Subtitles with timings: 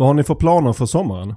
[0.00, 1.34] Vad har ni för planer för sommaren?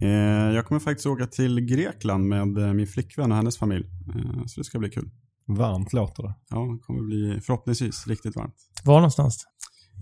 [0.00, 3.86] Eh, jag kommer faktiskt åka till Grekland med eh, min flickvän och hennes familj.
[4.14, 5.10] Eh, så det ska bli kul.
[5.46, 6.34] Varmt låter det.
[6.48, 8.54] Ja, det kommer bli förhoppningsvis riktigt varmt.
[8.84, 9.44] Var någonstans?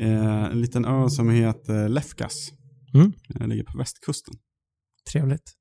[0.01, 2.53] En liten ö som heter Lefkas.
[2.95, 3.13] Mm.
[3.29, 4.35] Den ligger på västkusten.
[5.13, 5.53] Trevligt.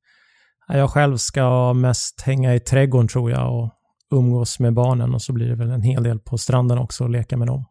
[0.68, 3.72] Ja, Jag själv ska mest hänga i trädgården tror jag och
[4.12, 7.10] umgås med barnen och så blir det väl en hel del på stranden också och
[7.10, 7.66] leka med dem.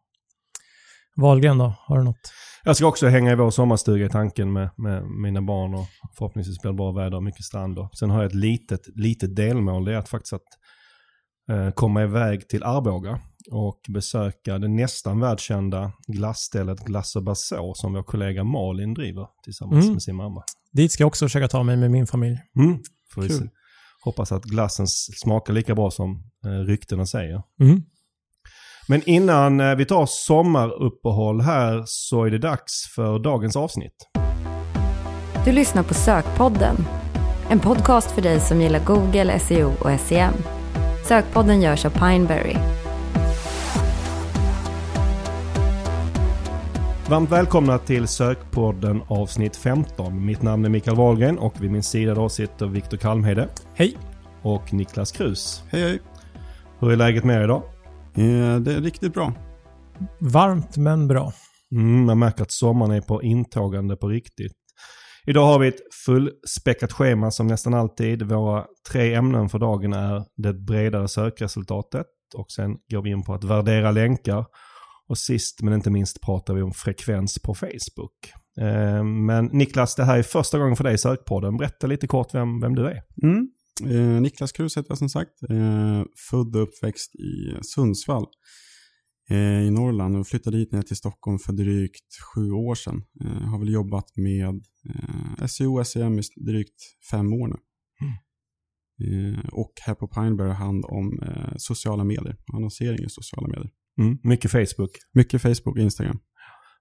[1.20, 1.74] Wahlgren då?
[1.78, 2.32] Har du något?
[2.64, 5.86] Jag ska också hänga i vår sommarstuga i tanken med, med mina barn och
[6.18, 7.78] förhoppningsvis blir det bra väder och mycket strand.
[7.78, 9.84] Och sen har jag ett litet, litet delmål.
[9.84, 10.42] Det är att faktiskt att
[11.50, 17.92] eh, komma iväg till Arboga och besöka det nästan världskända glassstället Glass och Baså som
[17.92, 19.92] vår kollega Malin driver tillsammans Mm.
[19.92, 20.42] med sin mamma.
[20.72, 22.38] Dit ska jag också försöka ta mig med min familj.
[22.56, 22.78] Mm.
[23.14, 23.24] Får.
[24.04, 27.42] Hoppas att glassen smakar lika bra som eh, ryktena säger.
[27.60, 27.82] Mm.
[28.90, 33.94] Men innan eh, vi tar sommaruppehåll här så är det dags för dagens avsnitt.
[35.44, 36.76] Du lyssnar på Sökpodden.
[37.50, 40.32] En podcast för dig som gillar Google, SEO och SEM.
[41.04, 42.56] Sökpodden görs av Pineberry.
[47.08, 50.26] Varmt välkomna till Sökpodden avsnitt 15.
[50.26, 53.96] Mitt namn är Mikael Wahlgren och vid min sida då sitter Viktor Kalmhede Hej!
[54.42, 55.62] och Niklas Krus.
[55.70, 55.98] Hej hej!
[56.80, 57.62] Hur är läget med er idag?
[58.18, 59.32] Eh, det är riktigt bra.
[60.20, 61.32] Varmt men bra.
[61.72, 64.52] Mm, man märker att sommaren är på intågande på riktigt.
[65.26, 68.22] Idag har vi ett fullspäckat schema som nästan alltid.
[68.22, 73.34] Våra tre ämnen för dagen är det bredare sökresultatet och sen går vi in på
[73.34, 74.44] att värdera länkar.
[75.08, 78.32] Och sist men inte minst pratar vi om frekvens på Facebook.
[78.60, 81.56] Eh, Men Niklas, det här är första gången för dig i Sökpodden.
[81.56, 83.02] Berätta lite kort vem, vem du är.
[83.22, 83.48] Mm.
[83.80, 85.42] Eh, Niklas Krus heter jag som sagt.
[85.50, 88.26] Eh, född och uppväxt i Sundsvall
[89.30, 93.02] eh, i Norrland och flyttade hit ner till Stockholm för drygt sju år sedan.
[93.24, 97.56] Eh, har väl jobbat med eh, SEO och SEM i drygt fem år nu.
[99.04, 101.20] Eh, och här på Pineberry har hand om
[101.56, 103.70] sociala medier, annonsering i sociala medier.
[104.00, 104.90] Mm, mycket Facebook.
[105.12, 106.18] Mycket Facebook och Instagram.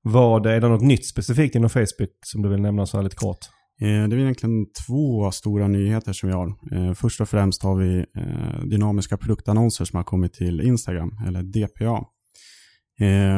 [0.01, 3.15] Vad, är det något nytt specifikt inom Facebook som du vill nämna så här lite
[3.15, 3.45] kort?
[3.81, 6.47] Eh, det är egentligen två stora nyheter som vi har.
[6.71, 11.43] Eh, först och främst har vi eh, dynamiska produktannonser som har kommit till Instagram, eller
[11.43, 12.05] DPA.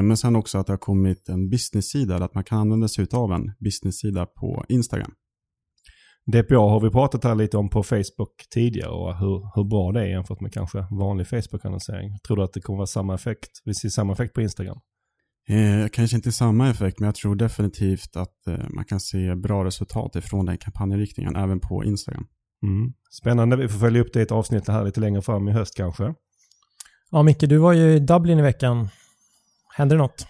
[0.03, 3.07] Men sen också att det har kommit en business-sida, eller att man kan använda sig
[3.11, 5.11] av en business-sida på Instagram.
[6.25, 10.01] DPA har vi pratat här lite om på Facebook tidigare och hur, hur bra det
[10.01, 12.19] är jämfört med kanske vanlig Facebook-annonsering.
[12.27, 13.49] Tror du att det kommer vara samma effekt?
[13.65, 14.79] Vi ser samma effekt på Instagram?
[15.49, 19.65] Eh, Kanske inte samma effekt, men jag tror definitivt att eh, man kan se bra
[19.65, 22.25] resultat ifrån den kampanjriktningen, även på Instagram.
[22.63, 22.93] Mm.
[23.21, 25.77] Spännande, vi får följa upp det i ett avsnitt här lite längre fram i höst
[25.77, 26.13] kanske.
[27.11, 28.89] Ja, Micke, du var ju i Dublin i veckan.
[29.75, 30.27] Hände det något?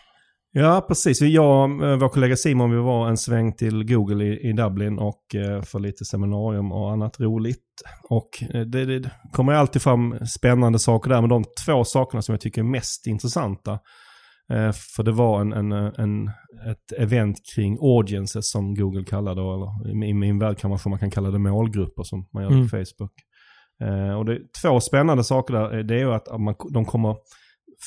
[0.52, 1.22] Ja, precis.
[1.22, 5.36] Jag och vår kollega Simon vi var en sväng till Google i, i Dublin och
[5.36, 7.66] eh, för lite seminarium och annat roligt.
[8.10, 12.34] Och eh, det, det kommer alltid fram spännande saker där, men de två sakerna som
[12.34, 13.80] jag tycker är mest intressanta.
[14.50, 16.28] Eh, för det var en, en, en,
[16.72, 21.00] ett event kring audiences som Google kallar det, eller i min värld kan man, man
[21.00, 22.64] kan kalla det målgrupper som man gör Mm.
[22.64, 23.14] på Facebook.
[23.84, 25.78] Eh, och det är två spännande saker där.
[25.78, 27.16] Eh, Det är ju att man, de kommer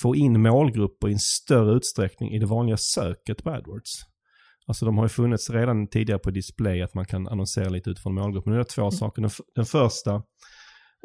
[0.03, 3.91] få in målgrupper i en större utsträckning i det vanliga söket på AdWords.
[4.67, 8.15] Alltså de har ju funnits redan tidigare på display att man kan annonsera lite utifrån
[8.15, 8.53] målgruppen.
[8.53, 9.23] Nu är det två saker.
[9.23, 10.23] Den, den första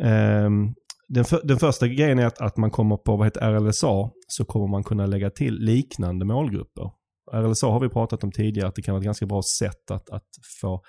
[0.03, 0.73] ehm,
[1.07, 4.45] den, för, den första grejen är att, att man kommer på vad heter RLSA så
[4.45, 6.91] kommer man kunna lägga till liknande målgrupper.
[7.33, 10.09] RLSA har vi pratat om tidigare att det kan vara ett ganska bra sätt att,
[10.09, 10.27] att
[10.61, 10.81] få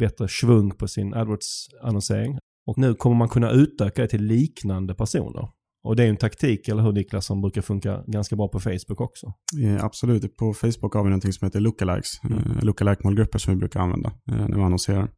[0.00, 2.38] bättre svung på sin AdWords-annonsering.
[2.66, 5.48] Och nu kommer man kunna utöka det till liknande personer.
[5.84, 9.00] Och det är en taktik, eller hur Niklas, som brukar funka ganska bra på Facebook
[9.00, 9.26] också.
[9.62, 12.10] Eh, absolut, på Facebook har vi någonting som heter lookalikes.
[12.24, 12.38] Mm.
[12.38, 15.08] Eh, lookalike-målgrupper som vi brukar använda eh, när vi annonserar.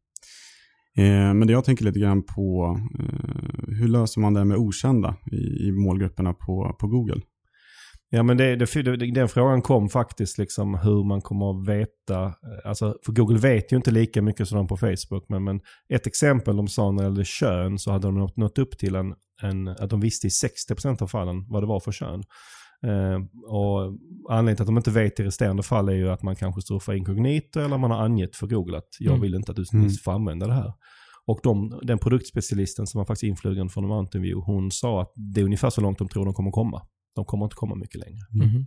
[0.98, 5.16] Eh, men det jag tänker lite grann på, eh, hur löser man det med okända
[5.32, 7.20] i, i målgrupperna på, på Google?
[8.10, 12.32] Ja men det, det, den frågan kom faktiskt liksom hur man kommer att veta, eh,
[12.68, 16.06] alltså för Google vet ju inte lika mycket som de på Facebook men, men ett
[16.06, 19.14] exempel de sa när det gällde kön så hade de nått, nått upp till en,
[19.42, 22.22] en, att de visste i 60% av fallen vad det var för kön.
[22.86, 23.80] Eh, och
[24.30, 26.92] anledningen till att de inte vet i resterande fall är ju att man kanske surfar
[26.94, 29.20] inkognito eller man har angett för Google att jag Mm.
[29.20, 29.90] vill inte att du Mm.
[30.04, 30.72] får använda det här.
[31.26, 35.40] Och de, den produktspecialisten som var faktiskt influgen från Mountain View, hon sa att det
[35.40, 36.82] är ungefär så långt de tror de kommer komma.
[37.14, 38.20] De kommer inte komma mycket längre.
[38.32, 38.66] Mhm.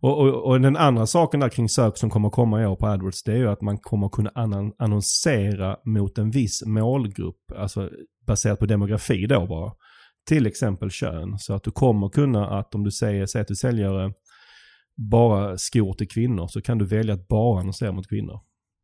[0.00, 2.86] Och, och, och den andra saken där kring sök som kommer komma i år på
[2.86, 4.30] AdWords, det är ju att man kommer kunna
[4.78, 7.90] annonsera mot en viss målgrupp, alltså
[8.26, 9.72] baserat på demografi då bara.
[10.28, 11.38] Till exempel kön.
[11.38, 14.12] Så att du kommer kunna att om du säger, säger att du säljer
[14.96, 18.40] bara skor till kvinnor så kan du välja att bara annonsera mot kvinnor.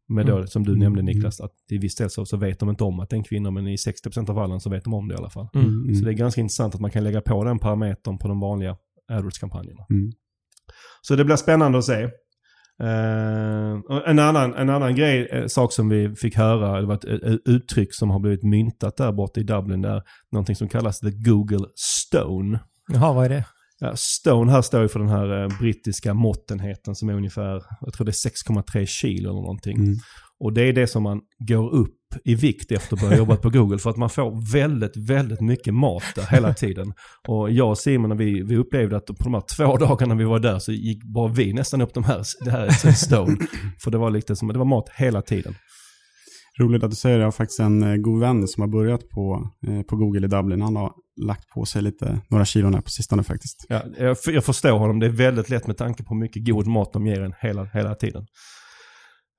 [0.09, 0.47] med då, Mm.
[0.47, 0.81] som du Mm.
[0.81, 3.19] nämnde Niklas, att till viss del så, så vet de inte om att det är
[3.19, 5.49] en kvinna, men i 60% av fallen så vet de om det i alla fall.
[5.55, 5.95] Mm.
[5.95, 8.77] Så det är ganska intressant att man kan lägga på den parametern på de vanliga
[9.13, 9.87] AdWords-kampanjerna.
[9.91, 10.13] Mm.
[11.03, 12.11] Så det blir spännande att se.
[13.89, 17.05] Och en, annan, en annan grej, eh, sak som vi fick höra, det var ett,
[17.05, 20.03] ett uttryck som har blivit myntat där borta i Dublin, där
[20.33, 22.61] någonting som kallas the Google Stone.
[22.93, 23.45] Jaha, vad är det?
[23.79, 27.93] Ja, Stone här står ju för den här eh, brittiska måttenheten som är ungefär, jag
[27.93, 29.77] tror det är 6,3 kilo eller någonting.
[29.77, 29.97] Mm.
[30.41, 31.95] Och det är det som man går upp
[32.25, 33.79] i vikt efter att börja jobba på Google.
[33.79, 36.93] För att man får väldigt, väldigt mycket mat där hela tiden.
[37.29, 40.39] Och jag och Simon, vi, vi upplevde att på de här två dagarna vi var
[40.39, 43.37] där så gick bara vi nästan upp de här, det här är stone.
[43.85, 45.55] För det var lite som, det var mat hela tiden.
[46.59, 47.23] Roligt att du säger det.
[47.23, 50.29] Jag har faktiskt en eh, god vän som har börjat på, eh, på Google i
[50.29, 50.63] Dublin.
[50.63, 53.67] Han har lagt på sig lite, några kilon här på sistone faktiskt.
[53.69, 56.67] Ja, jag, jag förstår honom, det är väldigt lätt med tanke på hur mycket god
[56.67, 58.27] mat de ger en hela, hela tiden.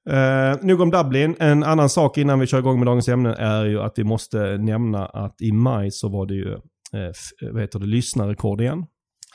[0.09, 1.35] Uh, nog om Dublin.
[1.39, 4.57] En annan sak innan vi kör igång med dagens ämne är ju att vi måste
[4.57, 8.85] nämna att i maj så var det ju, uh, vad heter det, lyssnarrekord igen.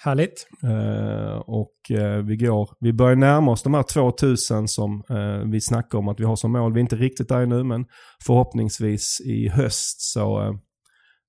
[0.04, 0.48] Härligt.
[0.62, 5.60] Eh, och eh, vi går, vi börjar närma oss de här 2000 som eh, vi
[5.60, 6.72] snackar om att vi har som mål.
[6.72, 7.86] Vi är inte riktigt där nu men
[8.26, 10.52] förhoppningsvis i höst så, eh,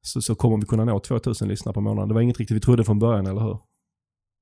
[0.01, 2.07] så, så kommer vi kunna nå 2000 lyssnare på månaden.
[2.07, 3.59] Det var inget riktigt vi trodde från början, eller hur?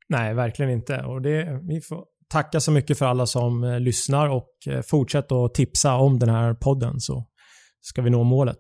[0.09, 1.03] Nej, verkligen inte.
[1.03, 5.31] Och det, vi får tacka så mycket för alla som eh, lyssnar och eh, fortsätt
[5.31, 7.27] att tipsa om den här podden så
[7.81, 8.59] ska vi nå målet.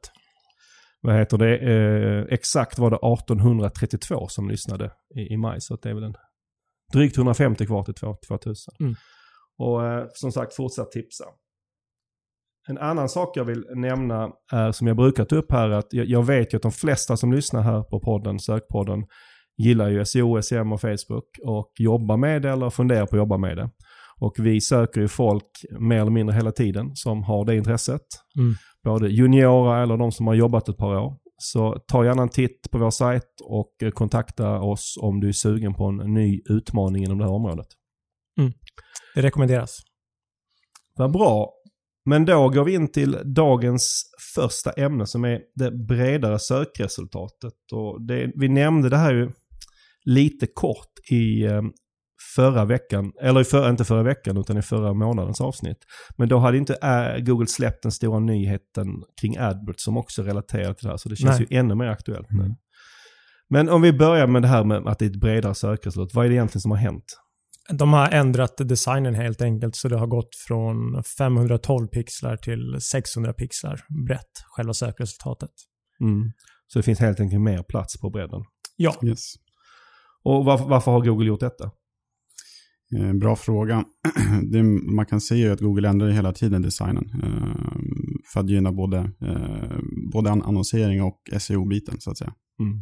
[1.01, 1.57] Vad heter det?
[1.57, 6.15] Eh, exakt var det 1832 som lyssnade i, i maj så det är väl en
[6.93, 8.73] drygt 150 kvar till 2 2000.
[8.79, 8.95] Mm.
[9.57, 11.25] Och eh, som sagt fortsatt tipsa.
[12.69, 16.05] En annan sak jag vill nämna är som jag brukar ta upp här att jag,
[16.05, 19.05] jag vet ju att de flesta som lyssnar här på podden, sökpodden,
[19.57, 23.37] gillar ju SEO, SEM och Facebook och jobbar med det eller funderar på att jobba
[23.37, 23.69] med det.
[24.19, 25.49] Och vi söker ju folk
[25.79, 28.01] mer eller mindre hela tiden som har det intresset.
[28.37, 28.53] Mm.
[28.83, 31.17] Både juniora eller de som har jobbat ett par år.
[31.37, 35.73] Så ta gärna en titt på vår sajt och kontakta oss om du är sugen
[35.73, 37.67] på en ny utmaning inom det här området.
[39.15, 39.79] Det rekommenderas.
[40.95, 41.53] Vad bra.
[42.05, 44.03] Men då går vi in till dagens
[44.35, 47.53] första ämne som är det bredare sökresultatet.
[47.73, 49.31] Och det, vi nämnde det här ju
[50.07, 51.61] lite kort i eh,
[52.35, 55.77] förra veckan, eller i för, inte förra veckan utan i förra månadens avsnitt.
[56.17, 58.87] Men då hade inte äh, Google släppt den stora nyheten
[59.21, 60.97] kring AdWords som också relaterar till det här.
[60.97, 61.47] Så det känns Nej.
[61.49, 62.43] ju ännu mer aktuellt nu.
[62.43, 62.55] Mm.
[63.49, 66.15] Men om vi börjar med det här med att det är ett bredare sökresultat.
[66.15, 67.05] Vad är det egentligen som har hänt?
[67.69, 73.33] De har ändrat designen helt enkelt så det har gått från 512 pixlar till 600
[73.33, 75.51] pixlar brett, själva sökresultatet.
[76.01, 76.31] Mm.
[76.67, 78.41] Så det finns helt enkelt mer plats på bredden.
[78.75, 79.33] Ja, Yes.
[80.23, 81.71] Och varför, varför har Google gjort detta?
[82.97, 83.85] Eh, bra fråga.
[84.51, 84.63] Det,
[84.95, 87.71] man kan se att Google ändrar hela tiden designen eh,
[88.33, 89.77] för att gynna både, eh,
[90.13, 92.33] både an- annonsering och SEO-biten så att säga.
[92.59, 92.81] Mm.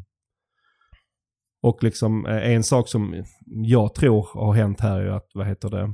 [1.61, 5.93] Och liksom en sak som jag tror har hänt här är att, vad heter det,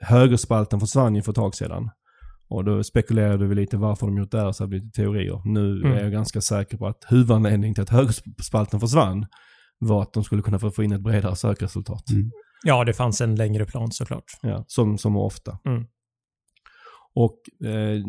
[0.00, 1.90] högerspalten försvann ju för ett tag sedan.
[2.48, 5.42] Och då spekulerade vi lite varför de gjort det här så det blir lite teorier.
[5.44, 5.92] Nu Mm.
[5.92, 9.26] är jag ganska säker på att huvudanledningen till att högerspalten försvann
[9.80, 12.10] var att de skulle kunna få in ett bredare sökresultat.
[12.10, 12.30] Mm.
[12.64, 14.24] ja det fanns en längre plan såklart.
[14.42, 15.58] Ja, som, som ofta.
[15.66, 15.84] Mm.
[17.14, 18.02] Och eh,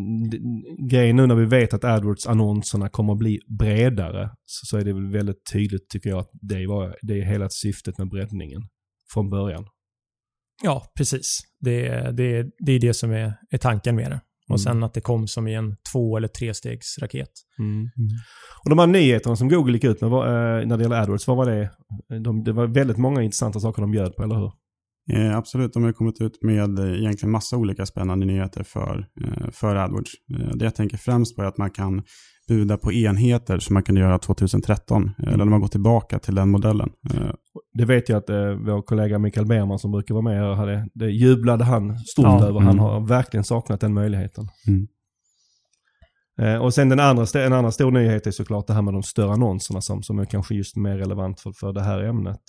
[0.90, 4.94] grejen nu när vi vet att AdWords-annonserna kommer att bli bredare så, så är det
[4.94, 8.62] väl väldigt tydligt tycker jag att det, var, det är hela syftet med breddningen
[9.14, 9.66] från början.
[10.64, 11.40] Ja, precis.
[11.60, 14.22] Det, det, det är det som är, är tanken med det.
[14.50, 14.60] Och Mm.
[14.60, 17.30] sen att det kom som i en två eller trestegsraket.
[17.60, 17.90] Mm.
[18.64, 20.26] Och de här nyheterna som Google gick ut med var,
[20.60, 21.70] eh, när det gäller AdWords, vad var det?
[22.20, 24.52] De, det var väldigt många intressanta saker de bjöd på, eller hur?
[25.14, 29.50] Eh, absolut, de har kommit ut med eh, egentligen massa olika spännande nyheter för, eh,
[29.52, 30.12] för AdWords.
[30.40, 32.04] Eh, det jag tänker främst på är att man kan
[32.56, 35.12] buda på enheter som man kunde göra 2013.
[35.20, 36.90] eh, Eller de har gått tillbaka till den modellen.
[37.14, 37.32] Eh,
[37.74, 40.88] Det vet jag att eh, vår kollega Mikael Berman som brukar vara med här, hade,
[40.94, 42.46] det jublade han stort Ja.
[42.48, 42.60] över.
[42.60, 42.80] Han Mm.
[42.80, 44.48] har verkligen saknat den möjligheten.
[44.68, 44.88] Mm.
[46.42, 49.04] Eh, och sen den andra, en annan stor nyhet är såklart det här med de
[49.04, 52.42] större annonserna som, som är kanske just mer relevant för, för det här ämnet.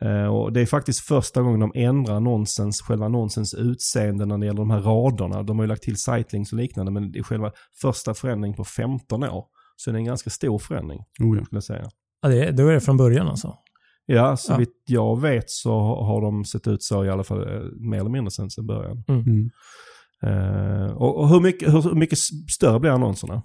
[0.00, 4.46] Eh, och det är faktiskt första gången de ändrar annonsens, själva annonsens utseende när det
[4.46, 5.42] gäller de här raderna.
[5.42, 8.64] De har ju lagt till sightlinks och liknande men det är själva första förändring på
[8.64, 9.44] 15 år.
[9.76, 11.44] Så det är en ganska stor förändring, Oh ja.
[11.44, 11.88] skulle jag säga.
[12.22, 13.54] Ja, det, då är det från början alltså.
[14.06, 15.72] Ja, så vitt jag vet så
[16.04, 19.04] har de sett ut så i alla fall eh, mer eller mindre sedan början.
[19.08, 19.50] Mm.
[20.22, 22.18] Eh, och och hur, mycket, hur mycket
[22.52, 23.42] större blir annonserna?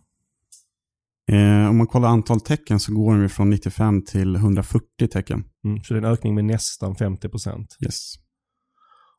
[1.32, 5.44] Eh, om man kollar antal tecken så går de från 95 till 140 tecken.
[5.66, 7.68] Mm, så det är en ökning med nästan 50%.
[7.86, 8.14] Yes.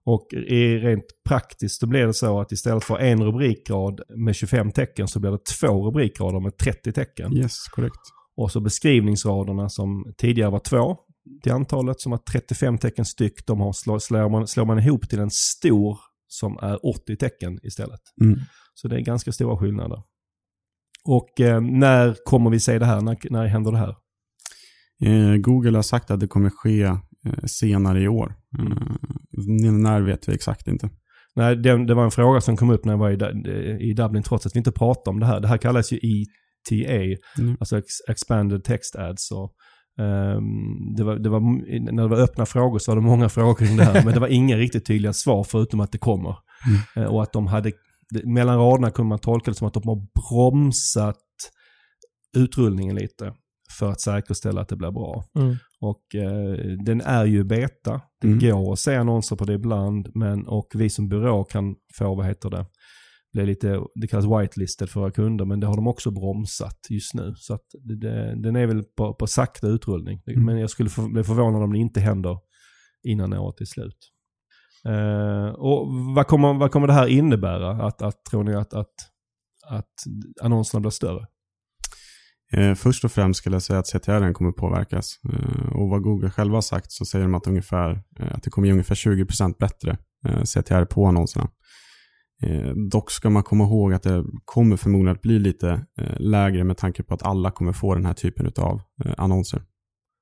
[0.05, 4.73] Och i rent praktiskt så blir det så att istället för en rubrikrad med 25
[4.73, 7.37] tecken så blir det två rubrikrader med 30 tecken.
[7.37, 8.01] Yes, korrekt.
[8.37, 10.97] Och så beskrivningsraderna som tidigare var två
[11.43, 13.47] till antalet som var 35 tecken styck.
[13.47, 15.99] De har slår, slår, man, slår man ihop till en stor
[16.29, 18.01] som är 80 tecken istället.
[18.21, 18.39] Mm.
[18.75, 20.03] Så det är ganska stora skillnader.
[21.05, 23.01] Och eh, när kommer vi se det här?
[23.01, 23.95] När, när händer det här?
[25.05, 28.35] Eh, Google har sagt att det kommer ske eh, senare i år.
[28.59, 30.89] Eh, när vet vi exakt inte.
[31.37, 34.23] Nej, det, det, var en fråga som kom upp när jag var i, i Dublin
[34.23, 35.41] trots att vi inte pratade om det här.
[35.41, 37.57] Det här kallas ju ETA, Mm.
[37.61, 39.31] alltså ex, Expanded Text Ads.
[39.31, 39.53] Och,
[40.05, 41.41] ehm, det var, det var,
[41.93, 44.05] när det var öppna frågor så var det många frågor kring det här.
[44.05, 46.35] men det var inga riktigt tydliga svar förutom att det kommer.
[46.97, 47.73] Eh, och att de hade,
[48.25, 51.17] mellan raderna kunde man tolka det som att de har bromsat
[52.37, 53.35] utrullningen lite.
[53.79, 55.25] För att säkerställa att det blir bra.
[55.39, 55.57] Mm.
[55.81, 58.01] Och eh, den är ju beta.
[58.21, 58.39] Det Mm.
[58.39, 60.09] går att se annonser på det ibland.
[60.15, 62.67] Men, och vi som byrå kan få, vad heter det,
[63.33, 65.45] bli lite, det kallas whitelisted för våra kunder.
[65.45, 67.35] Men det har de också bromsat just nu.
[67.37, 70.23] Så att det, det, den är väl på, på sakta utrullning.
[70.27, 70.45] Mm.
[70.45, 72.39] Men jag skulle för, bli förvånad om det inte händer
[73.03, 73.97] innan året är slut.
[74.89, 77.71] Uh, och vad kommer, vad kommer det här innebära?
[77.71, 78.95] Att, att, tror ni att, att,
[79.69, 79.95] att
[80.43, 81.27] annonserna blir större?
[82.53, 85.21] Eh, först och främst skulle jag säga att CTR kommer påverkas.
[85.33, 88.51] Eh, och vad Google själva har sagt så säger de att, ungefär, eh, att det
[88.51, 91.49] kommer ge ungefär 20% bättre eh, CTR på annonserna.
[92.43, 95.87] Eh, dock ska man komma ihåg att det kommer förmodligen att bli lite
[96.19, 98.83] lägre med tanke på att alla kommer få den här typen av
[99.17, 99.63] annonser.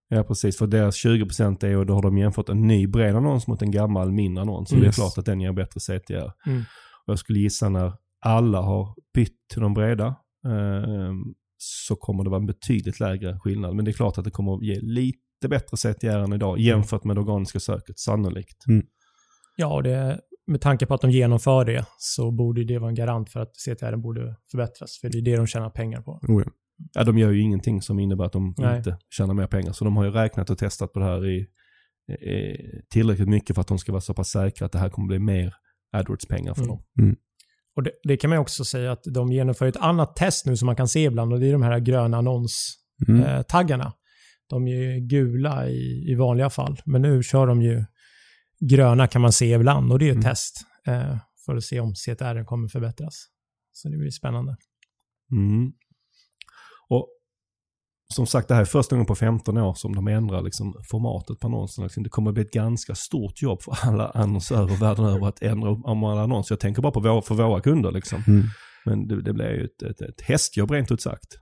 [0.09, 3.47] Ja precis, för deras 20% är ju, då har de jämfört en ny bred annons
[3.47, 4.69] mot en gammal mindre annons.
[4.69, 4.83] Så Mm.
[4.83, 6.33] det är klart att den ger bättre CTR.
[6.47, 6.61] Mm.
[7.07, 7.93] Och jag skulle gissa när
[8.25, 10.07] alla har bytt till de breda
[10.47, 11.13] eh,
[11.57, 13.75] så kommer det vara en betydligt lägre skillnad.
[13.77, 17.05] Men det är klart att det kommer att ge lite bättre CTR än idag jämfört
[17.05, 18.65] med det organiska söket, sannolikt.
[19.57, 22.95] Ja, och det, med tanke på att de genomför det så borde det vara en
[22.95, 24.99] garant för att CTR borde förbättras.
[25.01, 26.13] För det är det de tjänar pengar på.
[26.29, 26.51] Oh ja.
[26.93, 28.77] Ja, de gör ju ingenting som innebär att de Nej.
[28.77, 29.73] inte tjänar mer pengar.
[29.73, 31.47] Så de har ju räknat och testat på det här i,
[32.13, 32.57] i
[32.91, 35.19] tillräckligt mycket för att de ska vara så pass säkra att det här kommer bli
[35.19, 35.55] mer
[35.93, 36.69] AdWords-pengar för Mm.
[36.97, 37.17] dem.
[37.77, 40.67] Och det, det kan man också säga att de genomför ett annat test nu som
[40.67, 42.15] man kan se ibland och det är de här gröna Mm.
[42.19, 43.93] annons-taggarna.
[44.49, 47.85] De är ju gula i, i vanliga fall, men nu kör de ju
[48.61, 50.31] gröna kan man se ibland och det är ju ett Mm.
[50.31, 50.57] test
[50.87, 51.17] eh,
[51.47, 53.27] för att se om CTR kommer förbättras.
[53.73, 54.57] Så det blir spännande.
[56.91, 57.09] Och
[58.15, 61.41] som sagt, det här är första gången på 15 år som de ändrar liksom formatet
[61.41, 61.85] på annonserna.
[61.87, 65.43] Liksom, Det kommer att bli ett ganska stort jobb för alla annonsörer världen över att
[65.43, 66.55] ändra om alla annonser.
[66.55, 67.93] Jag tänker bara på våra, för våra kunder.
[67.93, 68.23] Liksom.
[68.27, 68.43] Mm.
[68.85, 71.39] Men det, det blir ju ett, ett, ett hästjobb rent ut sagt.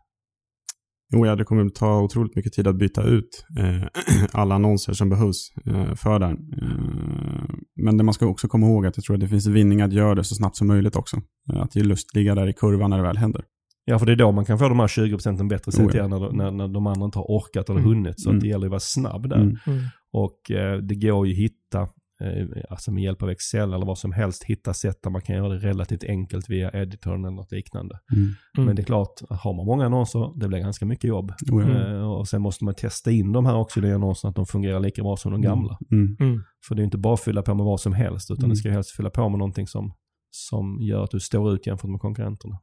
[1.13, 3.89] Jo, ja, det kommer ta otroligt mycket tid att byta ut eh,
[4.33, 6.27] alla annonser som behövs eh, för det.
[6.27, 9.81] Eh, men det man ska också komma ihåg att jag tror att det finns vinning
[9.81, 11.17] att göra det så snabbt som möjligt också.
[11.53, 13.45] Eh, att ge lust ligga där i kurvan när det väl händer.
[13.89, 15.89] Ja, för det är då man kan få de här 20% bättre Oh, ja.
[15.89, 17.91] CTR när, när, när de andra inte har orkat eller Mm.
[17.93, 18.21] hunnit.
[18.21, 18.37] Så Mm.
[18.39, 19.37] att det gäller ju att vara snabb där.
[19.37, 19.57] Mm.
[19.67, 19.81] Mm.
[20.13, 21.81] Och eh, det går ju att hitta,
[22.23, 25.37] eh, alltså med hjälp av Excel eller vad som helst, hitta sätt där man kan
[25.37, 27.99] göra det relativt enkelt via editorn eller något liknande.
[28.13, 28.25] Mm.
[28.57, 28.67] Mm.
[28.67, 31.33] Men det är klart, har man många annonser, det blir ganska mycket jobb.
[31.53, 31.95] Oh, ja.
[31.97, 34.81] Eh, och sen måste man testa in de här också i annonserna, att de fungerar
[34.81, 35.79] lika bra som de gamla.
[35.93, 36.17] Mm.
[36.21, 36.43] Mm.
[36.69, 38.51] För det är inte bara att fylla på med vad som helst, utan Mm.
[38.51, 39.93] det ska helst fylla på med någonting som,
[40.31, 42.59] som gör att du står ut jämfört med konkurrenterna.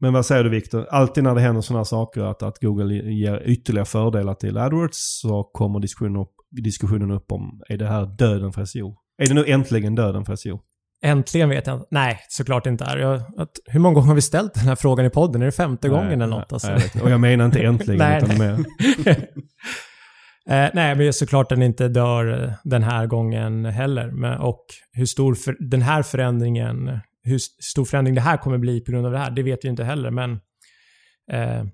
[0.00, 0.86] Men vad säger du Viktor?
[0.90, 5.42] Alltid när det händer sådana saker, att, att Google ger ytterligare fördelar till AdWords, så
[5.42, 8.96] kommer diskussionen upp, diskussionen upp om, är det här döden för SEO?
[9.22, 10.60] Är det nu äntligen döden för SEO?
[11.02, 11.86] Äntligen vet jag inte.
[11.90, 12.96] Nej, såklart inte är.
[12.96, 15.42] Jag, att, hur många gånger har vi ställt den här frågan i podden?
[15.42, 16.52] Är det femte gången eller något?
[16.52, 16.68] Alltså?
[16.68, 18.38] Nej, och jag menar inte äntligen, Nej, utan nej.
[19.04, 19.26] mer...
[20.50, 24.10] Eh, nej, men såklart den inte dör eh, den här gången heller.
[24.10, 28.80] Men, och hur stor för, den här förändringen, hur stor förändring det här kommer bli
[28.80, 30.10] på grund av det här, det vet vi inte heller.
[30.10, 30.32] Men
[31.32, 31.64] eh,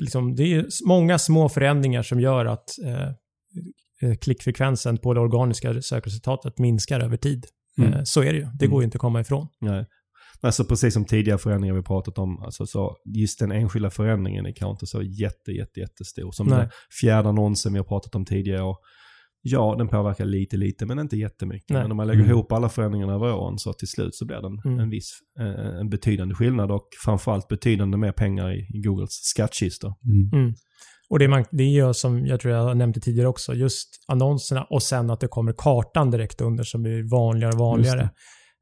[0.00, 3.08] liksom, det är många små förändringar som gör att eh,
[4.02, 7.46] eh, klickfrekvensen på det organiska sökresultatet minskar över tid.
[7.78, 7.92] Mm.
[7.92, 8.46] Eh, så är det ju.
[8.58, 9.48] Det går ju inte att komma ifrån.
[9.60, 9.86] Nej.
[10.40, 14.52] Alltså precis som tidigare förändringar vi pratat om, alltså så just den enskilda förändringen är
[14.52, 16.32] kanske inte så jätte, jätte, jättestor.
[16.32, 16.58] Som Nej.
[16.58, 16.68] den
[17.00, 18.62] fjärde annonsen vi har pratat om tidigare.
[18.62, 18.80] Och
[19.42, 21.70] ja, den påverkar lite, lite, men inte jättemycket.
[21.70, 21.82] Nej.
[21.82, 22.30] Men om man lägger Mm.
[22.30, 24.78] ihop alla förändringarna över åren så till slut så blir det en, Mm.
[24.80, 29.94] en viss, eh, en betydande skillnad och framförallt betydande mer pengar i, Googles skattkistor.
[30.04, 30.40] Mm.
[30.44, 30.54] Mm.
[31.10, 34.82] Och det, man, det gör som jag tror jag nämnde tidigare också, just annonserna och
[34.82, 38.10] sen att det kommer kartan direkt under som blir vanligare och vanligare.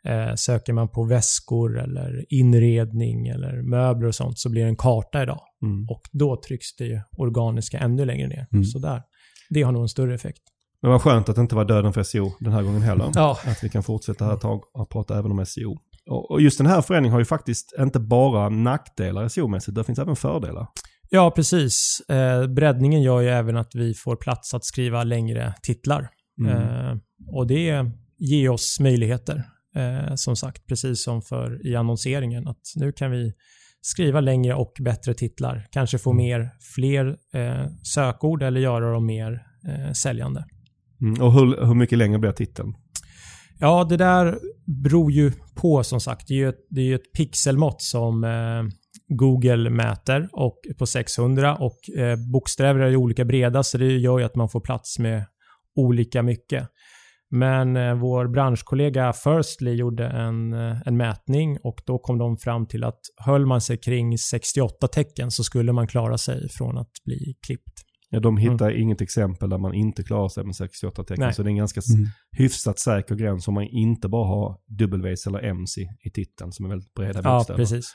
[0.06, 4.76] Eh, söker man på väskor eller inredning eller möbler och sånt så blir det en
[4.76, 5.40] karta idag.
[5.62, 5.86] Mm.
[5.88, 8.46] Och då trycks det ju organiska ännu längre ner.
[8.52, 8.64] Mm.
[8.64, 9.02] Så där.
[9.50, 10.42] Det har nog en större effekt.
[10.82, 13.10] Men vad skönt att det inte var döden för SEO den här gången heller.
[13.14, 13.38] Ja.
[13.44, 15.76] Att vi kan fortsätta här ett tag och prata även om SEO.
[16.30, 20.16] Och just den här förändringen har ju faktiskt inte bara nackdelar SEO-mässigt, det finns även
[20.16, 20.66] fördelar.
[21.10, 22.02] Ja, precis.
[22.08, 26.08] Eh, breddningen gör ju även att vi får plats att skriva längre titlar.
[26.40, 26.56] Mm.
[26.56, 26.96] Eh,
[27.32, 27.84] och det
[28.18, 29.44] ger oss möjligheter.
[29.76, 32.48] Eh, som sagt, precis som för i annonseringen.
[32.48, 33.32] Att nu kan vi
[33.80, 35.66] skriva längre och bättre titlar.
[35.70, 40.44] Kanske få mer, fler eh, sökord eller göra dem mer eh, säljande.
[41.02, 41.22] Mm.
[41.22, 42.74] Och hur, hur mycket längre blir titeln?
[43.58, 46.28] Ja, det där beror ju på som sagt.
[46.28, 48.62] Det är ju ett, det är ett pixelmått som eh,
[49.08, 54.18] Google mäter och på 600 och eh, bokstäver är ju olika breda så det gör
[54.18, 55.24] ju att man får plats med
[55.76, 56.68] olika mycket.
[57.30, 62.66] Men eh, vår branschkollega Firstly gjorde en, eh, en mätning och då kom de fram
[62.66, 66.90] till att höll man sig kring 68 tecken så skulle man klara sig från att
[67.04, 67.89] bli klippt.
[68.12, 71.24] Ja, de hittar inget exempel där man inte klarar sig med 68 tecken.
[71.24, 71.34] Nej.
[71.34, 72.06] Så det är en ganska Mm.
[72.32, 76.64] hyfsat säker gräns om man inte bara har Ws eller Ms i, i titeln som
[76.64, 77.58] är väldigt breda Ja, bokstäver.
[77.58, 77.90] precis.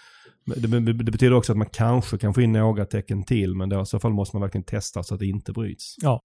[0.45, 3.81] Det, det betyder också att man kanske kan få in några tecken till, men då,
[3.81, 5.95] i så fall måste man verkligen testa så att det inte bryts.
[6.01, 6.19] Ja.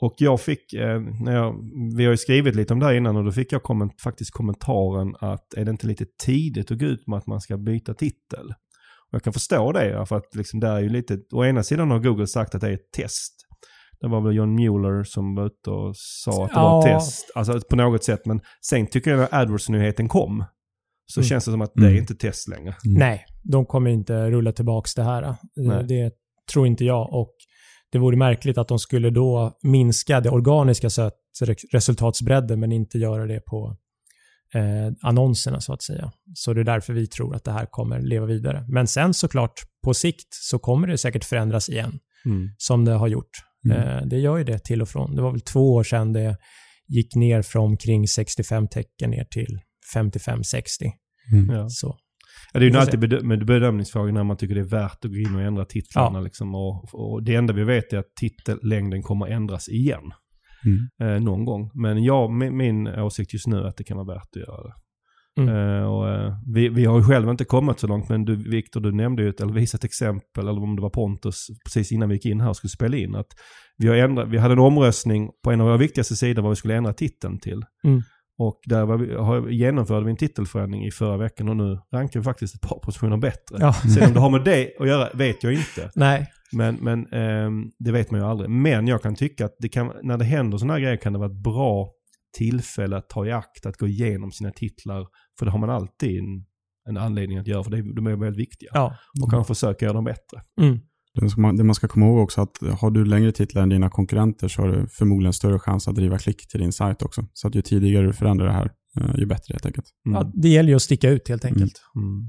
[0.00, 1.54] Och jag fick, eh, när jag,
[1.96, 4.30] vi har ju skrivit lite om det här innan och då fick jag komment, faktiskt
[4.30, 7.94] kommentaren att är det inte lite tidigt att gå ut med att man ska byta
[7.94, 8.54] titel?
[9.16, 11.98] Jag kan förstå det, för att liksom det är ju lite, å ena sidan har
[11.98, 13.32] Google sagt att det är ett test.
[14.00, 16.98] Det var väl John Mueller som var ute och sa att det var ett Ja.
[16.98, 17.30] test.
[17.34, 20.44] Alltså på något sätt, men sen tycker jag när AdWords-nyheten kom,
[21.06, 21.28] så Mm.
[21.28, 21.98] känns det som att det är Mm.
[22.00, 22.74] inte test längre.
[22.84, 25.34] Nej, de kommer inte rulla tillbaks det här.
[25.56, 25.84] Nej.
[25.88, 26.12] Det
[26.52, 27.12] tror inte jag.
[27.14, 27.34] Och
[27.92, 30.88] det vore märkligt att de skulle då minska det organiska
[31.38, 33.76] sökresultatsbredden men inte göra det på
[34.54, 36.12] eh, annonserna så att säga.
[36.34, 38.64] Så det är därför vi tror att det här kommer leva vidare.
[38.68, 39.52] Men sen såklart
[39.84, 42.48] på sikt så kommer det säkert förändras igen Mm.
[42.58, 43.30] som det har gjort.
[43.70, 43.78] Mm.
[43.82, 45.16] Eh, det gör ju det till och från.
[45.16, 46.36] Det var väl två år sedan det
[46.88, 49.58] gick ner från omkring 65 tecken ner till
[49.94, 50.92] 55-60.
[51.32, 51.56] Mm.
[51.56, 51.68] Ja.
[51.68, 51.96] Så.
[52.52, 55.10] Ja, det är ju alltid bedö- med bedömningsfrågor när man tycker det är värt att
[55.10, 56.18] gå in och ändra titlarna.
[56.18, 56.24] Ja.
[56.24, 60.02] Liksom, och, och det enda vi vet är att titellängden kommer ändras igen.
[60.64, 61.16] Mm.
[61.16, 61.70] Eh, någon gång.
[61.74, 64.62] Men ja, min, min åsikt just nu är att det kan vara värt att göra
[64.62, 64.74] det.
[65.40, 65.54] Mm.
[65.54, 68.80] Eh, och, eh, vi, vi har ju själva inte kommit så långt, men du, Viktor,
[68.80, 72.08] du nämnde ju, ett, eller visade ett exempel, eller om det var Pontus, precis innan
[72.08, 73.26] vi gick in här och skulle spela in, att
[73.78, 76.56] vi, har ändrat, vi hade en omröstning på en av våra viktigaste sidor vad vi
[76.56, 77.62] skulle ändra titeln till.
[77.84, 78.02] Mm.
[78.38, 82.20] Och där var vi, har, genomförde vi en titelförändring i förra veckan och nu rankar
[82.20, 83.56] vi faktiskt ett par positioner bättre.
[83.60, 83.72] Ja.
[83.72, 85.90] Sen om det har med det att göra vet jag inte.
[85.94, 88.50] Nej, Men, men ehm, det vet man ju aldrig.
[88.50, 91.18] Men jag kan tycka att det kan, när det händer sådana här grejer kan det
[91.18, 91.92] vara ett bra
[92.38, 95.06] tillfälle att ta i akt att gå igenom sina titlar.
[95.38, 96.44] För det har man alltid en,
[96.88, 98.70] en anledning att göra, för det, de är väldigt viktiga.
[98.74, 98.96] ja.
[99.22, 100.42] Och kanske försöka göra dem bättre.
[100.60, 100.78] Mm.
[101.14, 103.90] Det, man, det man ska komma ihåg också att har du längre titlar än dina
[103.90, 107.26] konkurrenter så har du förmodligen större chans att driva klick till din sajt också.
[107.32, 109.86] Så att ju tidigare du förändrar det här, eh, ju bättre helt enkelt.
[110.06, 110.18] Mm.
[110.18, 111.82] Ja, det gäller ju att sticka ut helt enkelt.
[111.96, 112.28] Mm.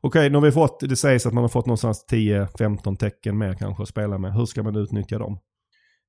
[0.00, 3.54] Okej, nu har vi fått, det sägs att man har fått någonstans 10-15 tecken mer
[3.54, 4.34] kanske att spela med.
[4.34, 5.38] Hur ska man utnyttja dem?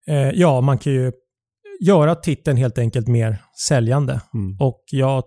[0.07, 1.11] Eh, ja, man kan ju
[1.81, 4.21] göra titeln helt enkelt mer säljande.
[4.33, 4.57] Mm.
[4.59, 5.23] Och jag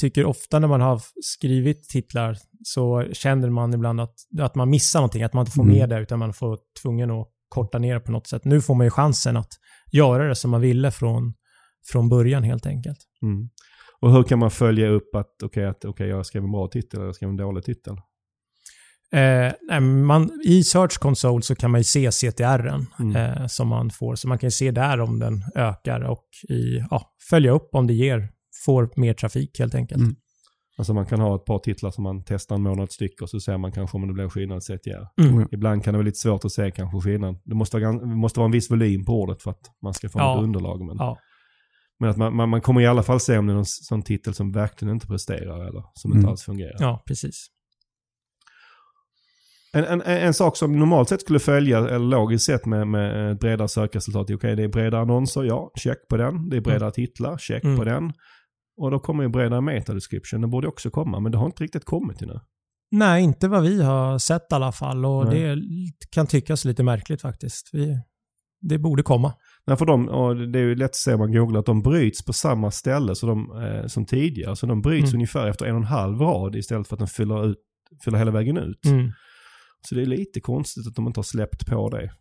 [0.00, 5.00] tycker ofta när man har skrivit titlar så känner man ibland att, att man missar
[5.00, 5.74] någonting, att man inte får Mm.
[5.78, 8.44] med det utan man får tvungen att korta ner på något sätt.
[8.44, 9.48] Nu får man ju chansen att
[9.92, 11.34] göra det som man ville från,
[11.92, 12.98] från början helt enkelt.
[13.22, 13.48] Mm.
[14.02, 16.98] Och hur kan man följa upp att okej, att, okej, jag skrev en bra titel
[16.98, 17.92] eller jag skrev en dålig titel?
[19.12, 23.16] Eh, nej, man, I Search Console så kan man ju se CTR'n Mm.
[23.16, 24.14] eh, som man får.
[24.14, 27.86] Så man kan ju se där om den ökar och i, ja, följa upp om
[27.86, 28.28] det ger,
[28.64, 30.00] får mer trafik helt enkelt.
[30.02, 30.14] Mm.
[30.78, 33.40] Alltså man kan ha ett par titlar som man testar en månad styck och så
[33.40, 35.22] ser man kanske om det blir skillnad CTR.
[35.22, 35.48] Mm.
[35.52, 37.40] Ibland kan det vara lite svårt att se kanske skillnad.
[37.44, 40.18] Det måste vara, måste vara en viss volym på ordet för att man ska få
[40.18, 40.34] Ja.
[40.38, 40.80] ett underlag.
[40.86, 41.18] Men, Ja.
[42.00, 44.02] Men att man, man, man kommer i alla fall se om det är någon sån
[44.02, 46.30] titel som verkligen inte presterar eller som inte Mm.
[46.30, 46.76] alls fungerar.
[46.78, 47.46] ja, precis.
[49.72, 53.40] En, en, en sak som normalt sett skulle följa, eller logiskt sett med, med ett
[53.40, 56.48] bredare sökresultat, okej det är bredare annonser, ja, check på den.
[56.48, 57.76] Det är bredare titlar, check Mm.
[57.76, 58.12] på den.
[58.76, 61.84] Och då kommer ju bredare meta-description, det borde också komma, men det har inte riktigt
[61.84, 62.40] kommit ännu.
[62.90, 65.04] Nej, inte vad vi har sett i alla fall.
[65.04, 65.40] Och Nej.
[65.40, 65.62] det
[66.10, 67.68] kan tyckas lite märkligt faktiskt.
[67.72, 67.98] Vi,
[68.60, 69.32] det borde komma.
[69.66, 71.82] Nej, för de, och det är ju lätt att se om man googlar att de
[71.82, 74.56] bryts på samma ställe så de, eh, som tidigare.
[74.56, 75.14] Så de bryts Mm.
[75.14, 77.56] ungefär efter en och en halv rad istället för att de fyller, ut,
[78.04, 78.84] fyller hela vägen ut.
[78.86, 79.12] Mm.
[79.88, 82.12] Så det är lite konstigt att de inte har släppt på det.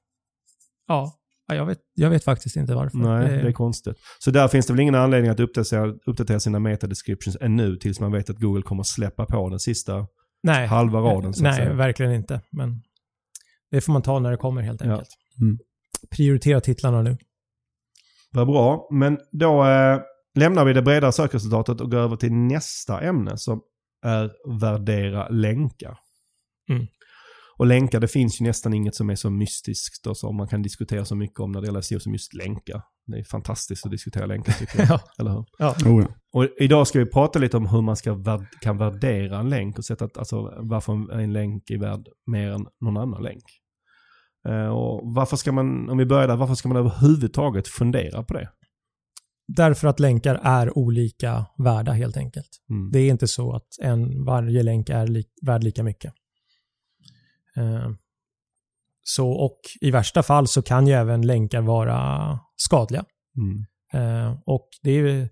[0.88, 1.16] Ja,
[1.52, 2.98] Ja, jag vet, jag vet faktiskt inte varför.
[2.98, 3.96] Nej, Det- det är konstigt.
[4.20, 8.12] Så där finns det väl ingen anledning att uppdatera, uppdatera sina meta-descriptions ännu tills man
[8.12, 10.08] vet att Google kommer släppa på den sista
[10.44, 11.34] nej, halva raden.
[11.34, 11.74] Så Nej, säga.
[11.74, 12.42] verkligen inte.
[12.52, 12.82] Men
[13.72, 14.92] det får man ta när det kommer helt Ja.
[14.92, 15.10] enkelt.
[15.42, 15.58] Mm.
[16.16, 17.18] Prioritera titlarna nu.
[18.32, 18.88] Vad bra.
[18.92, 20.00] Men då eh,
[20.40, 23.62] lämnar vi det bredare sökresultatet och går över till nästa ämne som
[24.06, 25.98] är värdera länkar.
[26.72, 26.88] Mm.
[27.58, 30.62] Och länkar, det finns ju nästan inget som är så mystiskt och som man kan
[30.62, 32.82] diskutera så mycket om när det gäller SEO som just länkar.
[33.08, 34.88] Det är fantastiskt att diskutera länkar tycker jag.
[34.90, 35.00] Ja.
[35.20, 35.46] Eller hur?
[35.58, 35.76] Ja.
[35.86, 36.08] Oh, ja.
[36.34, 39.78] Och idag ska vi prata lite om hur man ska värd, kan värdera en länk
[39.78, 43.44] och sätta att, alltså, varför en- en länk är värd mer än någon annan länk.
[44.48, 48.34] Eh, och varför ska man, om vi börjar där, varför ska man överhuvudtaget fundera på
[48.34, 48.50] det?
[49.48, 52.50] Därför att länkar är olika värda helt enkelt.
[52.70, 52.92] Mm.
[52.92, 56.14] Det är inte så att en, varje länk är li, värd lika mycket.
[57.58, 57.90] Eh,
[59.02, 63.06] så, och i värsta fall så kan ju även länkar vara skadliga.
[63.38, 63.66] Mm.
[63.94, 65.30] Eh, och det är,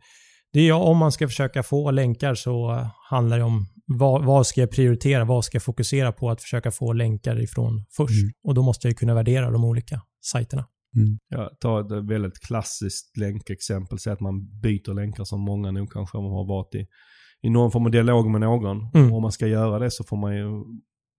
[0.53, 4.61] det är om man ska försöka få länkar så handlar det om vad, vad ska
[4.61, 8.23] jag prioritera, vad ska jag fokusera på att försöka få länkar ifrån först.
[8.23, 8.31] Mm.
[8.43, 10.65] Och då måste jag kunna värdera de olika sajterna.
[11.29, 13.99] Jag tar ett väldigt klassiskt länkexempel.
[13.99, 16.87] Säg att man byter länkar som många nog kanske har varit i,
[17.41, 18.77] i någon form av dialog med någon.
[18.93, 19.11] Mm.
[19.11, 20.47] Och om man ska göra det så får man ju,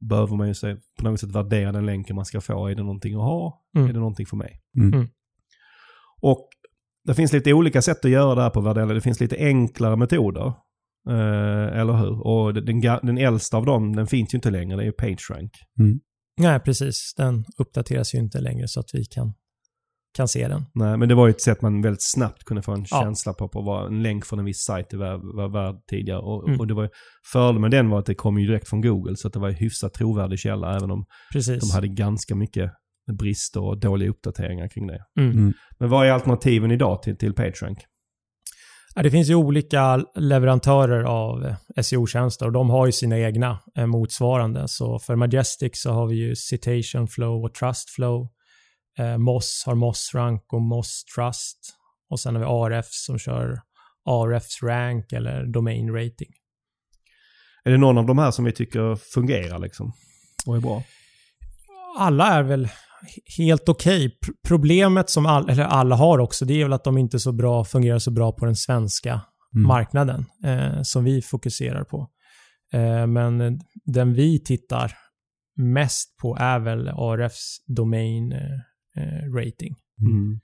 [0.01, 2.67] behöver man ju se, på något sätt värdera den länken man ska få.
[2.67, 3.63] Är det någonting att ha?
[3.77, 3.89] Mm.
[3.89, 4.61] Är det någonting för mig?
[4.77, 4.95] Mm.
[4.95, 5.09] Mm.
[6.21, 6.49] Och
[7.05, 8.87] det finns lite olika sätt att göra det här på värdera.
[8.87, 10.53] Det finns lite enklare metoder.
[11.11, 12.27] Eh, eller hur?
[12.27, 14.77] Och den, den äldsta av dem, den finns ju inte längre.
[14.77, 15.51] Det är ju PageRank.
[16.41, 17.15] Nej, precis.
[17.17, 19.35] Den uppdateras ju inte längre så att vi kan,
[20.17, 20.65] kan se den.
[20.75, 23.01] Nej, men det var ju ett sätt man väldigt snabbt kunde få en Ja.
[23.03, 26.19] känsla på, på vad en länk från en viss sajt var, var värd tidigare.
[26.21, 26.61] Och, Mm.
[26.61, 26.89] och det var ju,
[27.33, 29.49] fördelen med den var att det kom ju direkt från Google, så att det var
[29.49, 31.69] en hyfsat trovärdig källa, även om Precis.
[31.71, 32.71] de hade ganska mycket
[33.19, 34.99] brister och dåliga uppdateringar kring det.
[35.21, 35.31] Mm.
[35.31, 35.53] Mm.
[35.79, 37.79] Men vad är alternativen idag till, till PageRank?
[39.03, 43.87] Det finns ju olika leverantörer av eh, SEO-tjänster och de har ju sina egna eh,
[43.87, 44.69] motsvarande.
[44.69, 48.29] Så för Majestic så har vi ju Citation Flow och Trust Flow.
[48.99, 51.59] Eh, Moss har Moss Rank och Moss Trust.
[52.11, 53.61] Och sen har vi RF som kör
[54.09, 56.29] RFs Rank eller Domain Rating.
[57.65, 59.93] Är det någon av de här som vi tycker fungerar liksom?
[60.47, 60.83] Och är bra?
[61.99, 62.69] Alla är väl
[63.39, 64.19] helt okej.
[64.27, 67.33] Pr- Problemet som all, eller alla har också, det är väl att de inte så
[67.33, 69.21] bra, fungerar så bra på den svenska
[69.55, 69.67] Mm.
[69.69, 72.11] marknaden eh, som vi fokuserar på.
[72.73, 74.93] Eh, men den vi tittar
[75.57, 78.41] mest på är väl RFs domain eh,
[79.03, 79.75] eh, rating.
[80.01, 80.41] Mm.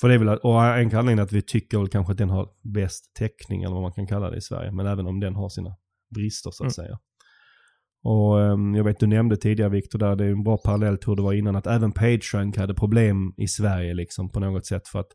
[0.00, 2.30] För det är väl, att- och en anledning att vi tycker väl kanske att den
[2.30, 4.70] har bäst täckning, eller vad man kan kalla det i Sverige.
[4.72, 5.76] Men även om den har sina
[6.14, 6.88] brister så att Mm.
[6.88, 6.98] säga.
[8.04, 11.08] Och ehm, jag vet du nämnde tidigare Viktor där, det är en bra parallell till
[11.08, 14.88] hur det var innan, att även PageRank hade problem i Sverige liksom på något sätt.
[14.88, 15.08] För att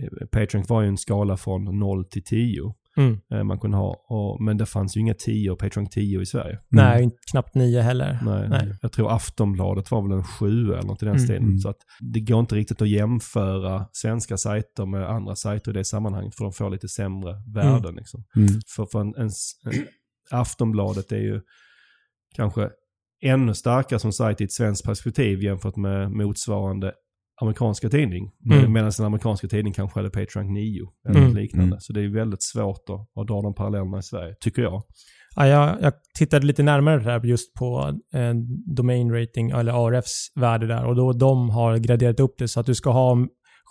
[0.00, 3.18] eh, PageRank var ju en skala från 0 till 10 Mm.
[3.34, 3.96] eh, man kunde ha.
[4.08, 6.58] Och, men det fanns ju inga 10, PageRank 10 i Sverige.
[6.68, 8.18] Nej, inte- knappt nio heller.
[8.24, 8.74] Nej, Nej.
[8.82, 11.24] Jag tror Aftonbladet var väl en 7 eller något i den Mm.
[11.24, 11.42] stilen.
[11.42, 11.58] Mm.
[11.58, 15.84] Så att det går inte riktigt att jämföra svenska sajter med andra sajter i det
[15.84, 16.34] sammanhanget.
[16.36, 17.94] För de får lite sämre värden.
[17.94, 18.24] Liksom.
[18.36, 18.48] Mm.
[18.76, 19.86] För, för en, en, en,
[20.30, 21.40] Aftonbladet är ju
[22.34, 22.70] kanske
[23.24, 26.92] ännu starkare som sajt i ett svenskt perspektiv jämfört med motsvarande
[27.40, 28.30] amerikanska tidning.
[28.50, 28.72] Mm.
[28.72, 31.28] Medan den amerikanska tidningen kanske hade PageRank 9 eller Mm.
[31.28, 31.66] något liknande.
[31.66, 31.80] Mm.
[31.80, 34.82] Så det är väldigt svårt att, att dra de parallellerna i Sverige, tycker jag.
[35.36, 38.34] Ja, jag, jag tittade lite närmare där just på eh,
[38.76, 40.84] domain rating, eller RFs värde där.
[40.84, 43.26] Och då de har graderat upp det så att du ska ha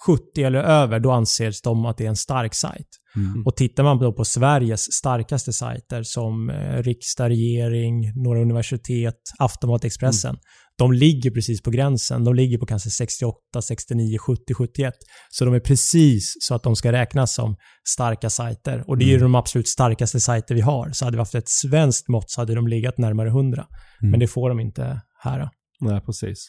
[0.07, 2.87] 70 eller över, då anses de att det är en stark sajt.
[3.15, 3.45] Mm.
[3.45, 9.85] Och tittar man då på Sveriges starkaste sajter som eh, riksdag, regering, några universitet, Aftonbladet,
[9.85, 10.37] Expressen.
[10.77, 12.23] De ligger precis på gränsen.
[12.23, 14.93] De ligger på kanske 68, 69, 70, 71.
[15.29, 17.55] Så de är precis så att de ska räknas som
[17.89, 18.83] starka sajter.
[18.87, 20.89] Och det är ju de absolut starkaste sajter vi har.
[20.91, 23.65] Så hade vi haft ett svenskt mått så hade de legat närmare 100.
[24.01, 25.49] Men det får de inte här.
[25.79, 26.47] Nej, precis.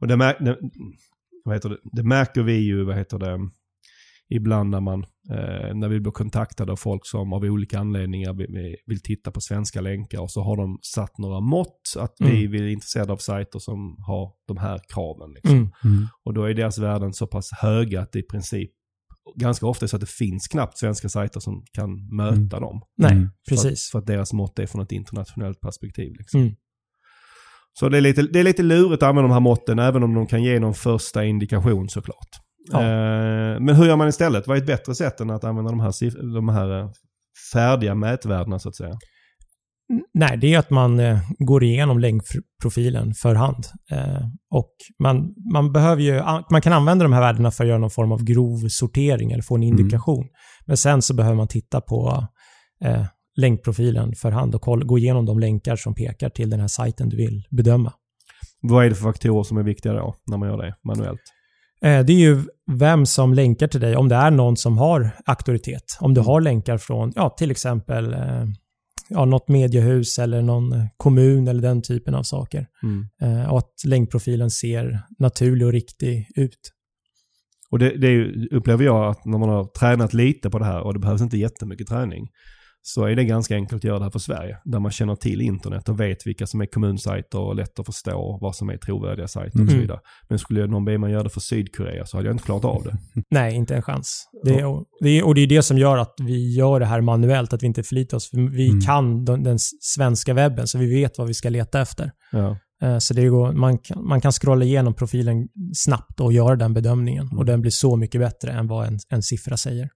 [0.00, 0.56] Och det, mär, det,
[1.44, 3.38] vad heter det, det märker vi ju, vad heter det,
[4.28, 8.76] ibland när man, eh, när vi blir kontaktade av folk som av olika anledningar vill,
[8.86, 12.50] vill- titta på svenska länkar och så har de satt några mått att vi Mm.
[12.52, 15.30] vill är intresserade av sajter som har de här kraven.
[15.34, 15.56] Liksom.
[15.56, 15.70] Mm.
[15.84, 16.06] Mm.
[16.24, 18.70] Och då är deras värden så pass höga att det i princip
[19.36, 22.48] ganska ofta så att det finns knappt svenska sajter som kan möta Mm.
[22.48, 22.82] dem.
[22.96, 23.28] Nej, Mm.
[23.48, 23.90] För att, precis.
[23.92, 26.12] för att deras mått är från ett internationellt perspektiv.
[26.18, 26.40] Liksom.
[27.74, 27.80] Mm.
[27.80, 30.14] Så det är, lite, det är lite lurigt att använda de här måtten, även om
[30.14, 32.28] de kan ge någon första indikation såklart.
[32.72, 32.80] Ja.
[32.80, 34.46] Eh, men hur gör man istället?
[34.46, 36.90] Vad är ett bättre sätt än att använda de här, de här eh,
[37.52, 38.98] färdiga mätvärdena så att säga?
[40.14, 43.64] Nej, det är att man eh, går igenom länkprofilen för hand.
[43.90, 47.78] Eh, och man, man, behöver ju, man kan använda de här värdena för att göra
[47.78, 50.26] någon form av grov sortering eller få en indikation.
[50.66, 52.26] Men sen så behöver man titta på
[52.84, 53.04] eh,
[53.36, 57.08] länkprofilen för hand och koll, gå igenom de länkar som pekar till den här sajten
[57.08, 57.92] du vill bedöma.
[58.60, 61.20] Vad är det för faktorer som är viktiga då, när man gör det manuellt?
[61.82, 65.10] Eh, Det är ju vem som länkar till dig, om det är någon som har
[65.24, 65.84] auktoritet.
[66.00, 68.44] Om du har länkar från, ja, till exempel eh,
[69.08, 72.66] ja, något mediehus eller någon kommun eller den typen av saker.
[72.82, 73.06] Mm.
[73.22, 76.70] Eh, Och att länkprofilen ser naturlig och riktig ut.
[77.70, 78.24] Och det, det
[78.56, 81.38] upplever jag att när man har tränat lite på det här och det behövs inte
[81.38, 82.28] jättemycket träning.
[82.86, 84.58] Så är det ganska enkelt att göra det här för Sverige.
[84.64, 88.38] Där man känner till internet och vet vilka som är kommunsajter och lätt att förstå
[88.40, 89.80] vad som är trovärdiga sajter och så Mm.
[89.80, 89.98] vidare.
[90.28, 92.82] Men skulle någon be mig göra det för Sydkorea så hade jag inte klarat av
[92.84, 92.96] det.
[93.30, 94.24] Nej, inte en chans.
[94.44, 96.86] Det är, och, det är, och det är det som gör att vi gör det
[96.86, 98.30] här manuellt, att vi inte förlitar oss.
[98.30, 98.80] För vi Mm.
[98.80, 102.10] kan den, den svenska webben, så vi vet vad vi ska leta efter.
[102.32, 102.56] Ja.
[102.82, 106.74] Eh, Så det går, man, kan, man kan scrolla igenom profilen snabbt och göra den
[106.74, 107.28] bedömningen.
[107.38, 109.88] Och den blir så mycket bättre än vad en, en siffra säger.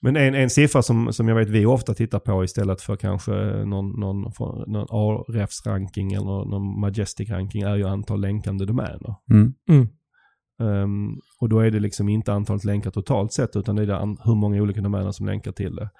[0.00, 3.32] Men en, en siffra som, som jag vet vi ofta tittar på istället för kanske
[3.64, 4.32] någon, någon,
[4.66, 9.14] någon Ahrefs ranking eller någon Majestic ranking är ju antal länkande domäner.
[9.30, 9.54] Mm.
[9.68, 9.88] Mm.
[10.62, 14.16] Ehm, och då är det liksom inte antalet länkar totalt sett utan det är det
[14.24, 15.90] hur många olika domäner som länkar till det.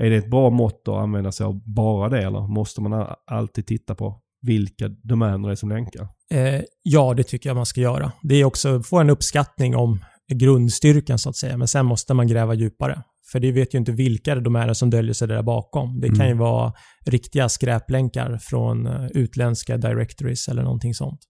[0.00, 3.66] Är det ett bra mått att använda sig av bara det eller måste man alltid
[3.66, 6.08] titta på vilka domäner det är som länkar?
[6.30, 8.12] Eh, ja, det tycker jag man ska göra.
[8.22, 9.98] Det är också att få en uppskattning om
[10.32, 13.02] grundstyrkan så att säga, men sen måste man gräva djupare.
[13.32, 16.00] För det vet ju inte vilka domäner som döljer sig där bakom.
[16.00, 16.28] Det kan Mm.
[16.28, 16.72] ju vara
[17.06, 21.20] riktiga skräplänkar från eh, utländska directories eller någonting sånt.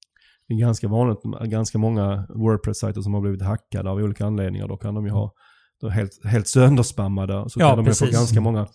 [0.49, 1.19] Det är ganska vanligt,
[1.51, 4.69] ganska många Wordpress-sajter som har blivit hackade av olika anledningar.
[4.69, 5.33] Då kan de ju ha
[5.81, 7.45] de är helt, helt sönderspammade.
[7.51, 8.17] Så Ja, kan de ju få precis.
[8.19, 8.67] ganska många,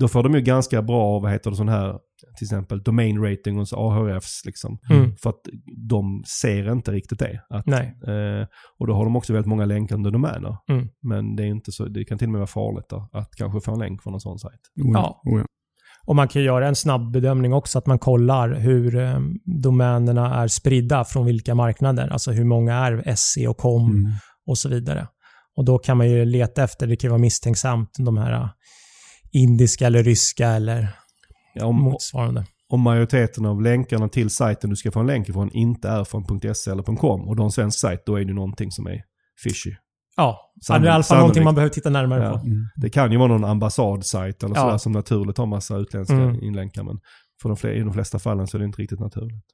[0.00, 1.98] då får de ju ganska bra, vad heter det, sån här,
[2.38, 4.78] till exempel domain rating hos AHRFs liksom.
[4.90, 5.16] Mm.
[5.22, 5.40] För att
[5.88, 7.40] de ser inte riktigt det.
[7.50, 7.86] Att, Nej.
[8.06, 8.46] eh,
[8.78, 10.56] och då har de också väldigt många länkande domäner.
[10.70, 10.88] Mm.
[11.02, 13.60] Men det är inte så, det kan till och med vara farligt då, att kanske
[13.60, 14.60] få en länk från en sån sajt.
[14.84, 15.20] Oh Ja.
[15.24, 15.32] ja.
[15.32, 15.46] Oh ja.
[16.06, 19.18] Och man kan göra en snabb bedömning också, att man kollar hur eh,
[19.62, 22.08] domänerna är spridda från vilka marknader.
[22.08, 24.12] Alltså hur många är SE och COM Mm.
[24.46, 25.06] och så vidare.
[25.56, 28.48] Och då kan man ju leta efter, det kan ju vara misstänksamt, de här eh,
[29.32, 30.88] indiska eller ryska eller
[31.54, 32.46] Ja, om, motsvarande.
[32.68, 36.54] om majoriteten av länkarna till sajten du ska få en länk ifrån inte är från
[36.54, 39.00] .se eller .com och du har en svensk sajt, då är det någonting som är
[39.44, 39.70] fishy.
[40.16, 42.30] Ja, Sannolikt- det är i alla fall någonting man behöver titta närmare Ja.
[42.38, 42.46] på.
[42.46, 42.58] Mm.
[42.76, 44.60] Det kan ju vara någon ambassadsajt eller Ja.
[44.62, 46.42] sådär som naturligt har massa utländska Mm.
[46.42, 46.82] inlänkar.
[46.84, 46.98] Men
[47.42, 49.44] för de, fle- i de flesta fallen så är det inte riktigt naturligt.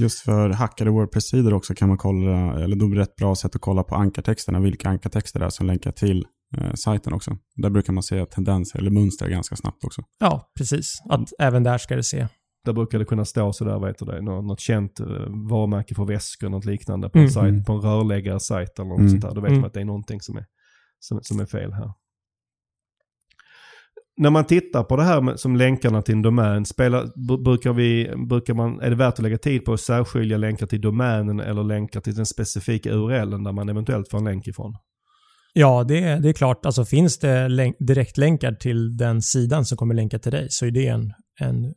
[0.00, 3.54] Just för hackade Wordpress-sidor också kan man kolla, eller då är det ett bra sätt
[3.56, 6.26] att kolla på ankartexterna, vilka ankartexter det är som länkar till
[6.58, 7.36] eh, sajten också.
[7.56, 10.02] Där brukar man se tendenser eller mönster ganska snabbt också.
[10.18, 10.92] Ja, precis.
[11.10, 12.26] Att även där ska det se.
[12.64, 15.06] Där brukar det kunna stå sådär, vad heter det, något, något känt eh,
[15.50, 17.30] varumärke för väskor, något liknande på en, Mm.
[17.32, 19.10] sajt, på en rörläggarsajt eller något Mm.
[19.10, 19.34] sånt där.
[19.34, 19.60] Då vet Mm.
[19.60, 20.44] man att det är någonting som är,
[20.98, 21.92] som, som är fel här.
[24.16, 27.72] När man tittar på det här med, som länkarna till en domän, spelar, br- brukar
[27.72, 31.40] vi, brukar man, är det värt att lägga tid på att särskilja länkar till domänen
[31.40, 34.74] eller länkar till den specifika URLen där man eventuellt får en länk ifrån?
[35.52, 36.66] Ja, det, är- det är klart.
[36.66, 40.70] Alltså finns det länk, direktlänkar till den sidan som kommer länka till dig så är
[40.70, 41.74] det en, en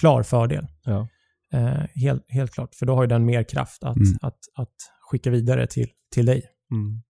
[0.00, 0.66] klar fördel.
[0.84, 1.08] Ja.
[1.52, 2.74] Eh, helt, helt klart.
[2.74, 4.18] För då har ju den mer kraft att, Mm.
[4.22, 4.74] att, att
[5.10, 6.42] skicka vidare till, till dig.
[6.72, 7.02] Mm.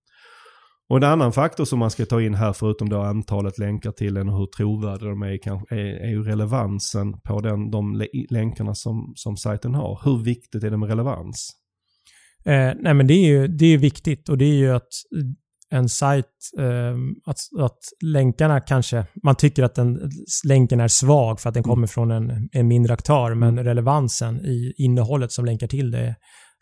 [0.90, 4.14] Och en annan faktor som man ska ta in här förutom då antalet länkar till
[4.14, 8.26] den och hur trovärdiga de är, kanske, är, är ju relevansen på den, de lä-
[8.30, 10.00] länkarna som, som sajten har.
[10.04, 11.50] Hur viktigt är det med relevans?
[12.44, 14.88] Eh, nej men det är ju det är viktigt och det är ju att
[15.70, 16.26] en sajt,
[16.58, 20.10] eh, att, att länkarna kanske, man tycker att den,
[20.44, 24.74] länken är svag för att den kommer från en, en mindre aktör, men relevansen i
[24.78, 26.14] innehållet som länkar till det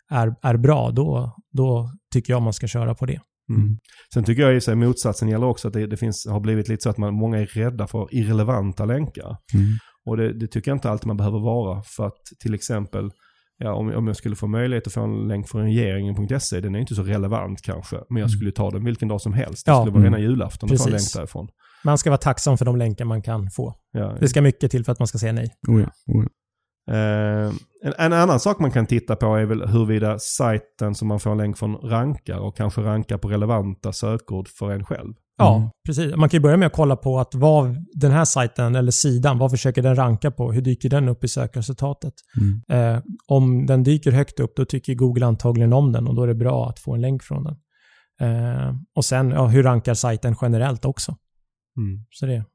[0.09, 3.19] är, är bra, då, då tycker jag man ska köra på det.
[3.49, 3.77] Mm.
[4.13, 6.83] Sen tycker jag i sig motsatsen gäller också att det, det finns, har blivit lite
[6.83, 9.37] så att man, många är rädda för irrelevanta länkar.
[9.53, 9.65] Mm.
[10.05, 11.83] Och det, det tycker jag inte alltid man behöver vara.
[11.97, 13.11] För att till exempel,
[13.57, 16.79] ja, om, om jag skulle få möjlighet att få en länk från regeringen.se, den är
[16.79, 17.97] inte så relevant kanske.
[18.09, 19.65] Men jag skulle ta den vilken dag som helst.
[19.65, 19.81] Det Ja.
[19.81, 20.13] skulle vara Mm.
[20.13, 21.47] rena julafton att få en länk därifrån.
[21.83, 23.73] Man ska vara tacksam för de länkar man kan få.
[23.91, 25.47] Ja, Det ska mycket till för att man ska säga nej.
[25.67, 25.87] Oh ja.
[26.13, 26.29] Oh ja.
[26.93, 31.19] Eh, en, en annan sak man kan titta på är väl huruvida sajten som man
[31.19, 35.13] får en länk från rankar och kanske rankar på relevanta sökord för en själv.
[35.37, 35.69] Ja, Mm.
[35.85, 36.15] precis.
[36.15, 39.37] Man kan ju börja med att kolla på att vad den här sajten eller sidan,
[39.37, 40.51] vad försöker den ranka på?
[40.51, 42.13] Hur dyker den upp i sökresultatet?
[42.69, 42.95] Mm.
[42.95, 46.27] Eh, om den dyker högt upp, då tycker Google antagligen om den och då är
[46.27, 47.55] det bra att få en länk från den.
[48.21, 51.15] Eh, och sen, ja, hur rankar sajten generellt också?
[51.77, 52.05] Mm.
[52.09, 52.45] Så det,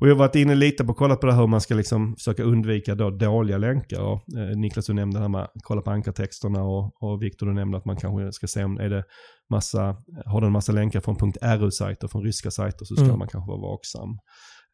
[0.00, 2.16] Och jag har varit inne lite på kollat på det här hur man ska liksom
[2.16, 4.00] försöka undvika då dåliga länkar.
[4.02, 7.46] Och, eh, Niklas du nämnde det här med att kolla på ankartexterna och, och Viktor
[7.46, 9.04] du nämnde att man kanske ska se om är det
[9.50, 13.18] massa, har den en massa länkar från .ru-sajter, från ryska sajter så ska Mm.
[13.18, 14.10] man kanske vara vaksam.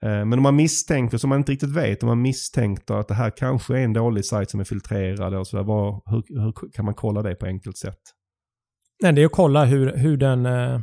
[0.05, 3.15] Eh, Men om man misstänker, som man inte riktigt vet, om man misstänker att det
[3.15, 5.65] här kanske är en dålig sajt som är filtrerad och sådär,
[6.11, 7.99] hur, hur kan man kolla det på enkelt sätt?
[9.03, 10.81] Nej, det är att kolla hur, hur den, eh,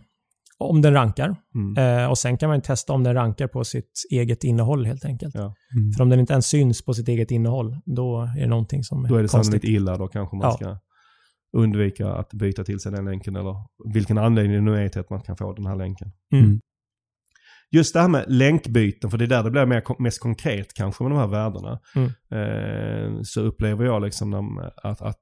[0.70, 1.36] om den rankar.
[1.56, 2.00] Mm.
[2.04, 5.36] Eh, och sen kan man testa om den rankar på sitt eget innehåll helt enkelt.
[5.36, 5.42] Ja.
[5.78, 5.92] Mm.
[5.98, 9.04] För om den inte ens syns på sitt eget innehåll, då är det någonting som
[9.04, 9.46] Då är det konstigt.
[9.46, 9.98] sannolikt illa.
[9.98, 10.52] Då kanske man Ja.
[10.54, 10.78] ska
[11.58, 13.56] undvika att byta till sig den länken eller
[13.94, 16.12] vilken anledning det nu är till att man kan få den här länken.
[16.34, 16.60] Mm.
[17.74, 21.04] Just det här med länkbyten, för det är där det blir mer, mest konkret kanske
[21.04, 21.80] med de här värdena.
[21.96, 22.10] Mm.
[22.32, 25.22] Eh, så upplever jag liksom att, att,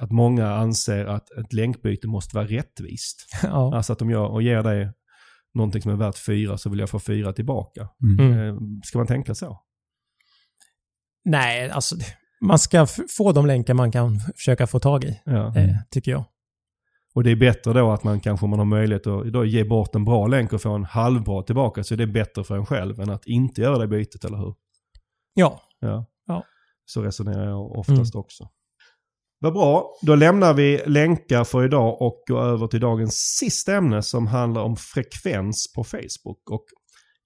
[0.00, 3.26] att många anser att ett länkbyte måste vara rättvist.
[3.42, 3.76] ja.
[3.76, 4.92] Alltså att om jag och ger dig
[5.54, 7.88] någonting som är värt fyra så vill jag få fyra tillbaka.
[8.02, 8.32] Mm.
[8.32, 8.48] Mm.
[8.48, 9.60] Eh, ska man tänka så?
[11.24, 11.96] Nej, alltså
[12.40, 15.56] man ska få de länkar man kan försöka få tag i, Ja.
[15.56, 16.24] eh, tycker jag.
[17.14, 19.64] Och det är bättre då att man kanske om man har möjlighet att då ge
[19.64, 22.66] bort en bra länk och få en halvbra tillbaka så är det bättre för en
[22.66, 24.54] själv än att inte göra det bytet, eller hur?
[25.34, 26.06] Ja, Ja.
[26.26, 26.44] Ja.
[26.84, 28.48] Så resonerar jag oftast också.
[29.44, 29.90] Vad bra.
[30.02, 34.62] Då lämnar vi länkar för idag och går över till dagens sista ämne som handlar
[34.62, 36.50] om frekvens på Facebook.
[36.50, 36.64] Och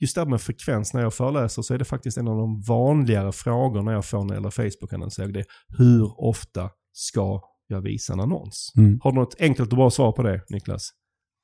[0.01, 2.63] just det här med frekvens när jag föreläser så är det faktiskt en av de
[2.69, 5.33] vanligare frågorna jag får när det gäller Facebook-annonsering.
[5.33, 5.47] Det är
[5.79, 8.73] hur ofta ska jag visa en annons?
[8.77, 9.01] Mm.
[9.03, 10.91] Har du något enkelt och bra svar på det, Niklas?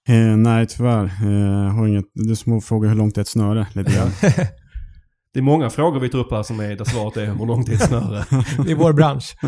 [0.09, 1.05] Eh, nej, tyvärr.
[1.05, 3.67] Eh, har inget, det är som att fråga hur långt är ett snöre.
[3.73, 4.11] Lite grann.
[5.33, 7.69] Det är många frågor vi tar upp här som är där svaret är hur långt
[7.69, 8.25] är ett snöre?
[8.65, 9.37] det är vår bransch.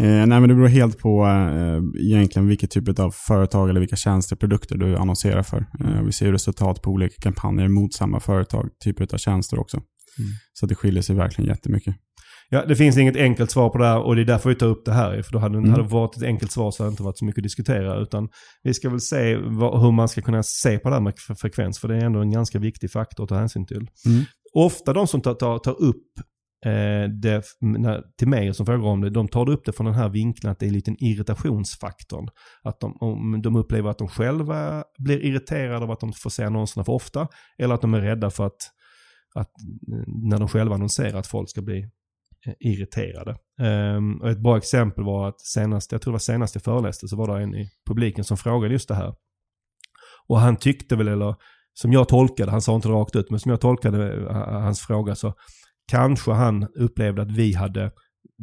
[0.00, 3.96] Eh, nej, men det beror helt på eh, egentligen vilket typ av företag eller vilka
[3.96, 5.66] tjänster produkter du annonserar för.
[5.80, 9.80] Eh, vi ser ju resultat på olika kampanjer mot samma företag, typer av tjänster också.
[10.52, 11.94] Så det skiljer sig verkligen jättemycket.
[12.52, 14.66] Ja, det finns inget enkelt svar på det här och det är därför vi tar
[14.66, 15.22] upp det här.
[15.22, 15.70] För då hade, Mm.
[15.70, 18.00] hade det varit ett enkelt svar så hade det inte varit så mycket att diskutera.
[18.02, 18.28] Utan
[18.62, 21.34] vi ska väl se vad, hur man ska kunna se på det här med fre-
[21.34, 21.78] frekvens.
[21.78, 23.86] För det är ändå en ganska viktig faktor att ta hänsyn till.
[24.06, 24.24] Mm.
[24.54, 26.02] Ofta de som tar, tar, tar upp
[26.66, 29.94] Eh, det när, till mig som frågar om det, de tar upp det från den
[29.94, 32.28] här vinkeln att det är lite liten irritationsfaktorn.
[32.62, 36.44] Att de, om de upplever att de själva blir irriterade av att de får se
[36.44, 37.28] annonserna för ofta.
[37.58, 38.62] Eller att de är rädda för att,
[39.34, 39.50] att
[39.92, 41.80] eh, när de själva annonserar att folk ska bli
[42.46, 43.36] eh, irriterade.
[43.96, 47.08] Um, och ett bra exempel var att senast, jag tror det var senast jag föreläste,
[47.08, 49.14] så var det en i publiken som frågade just det här.
[50.28, 51.34] Och han tyckte väl, eller
[51.72, 55.34] som jag tolkade, han sa inte rakt ut, men som jag tolkade hans fråga så
[55.90, 57.90] kanske han upplevde att vi hade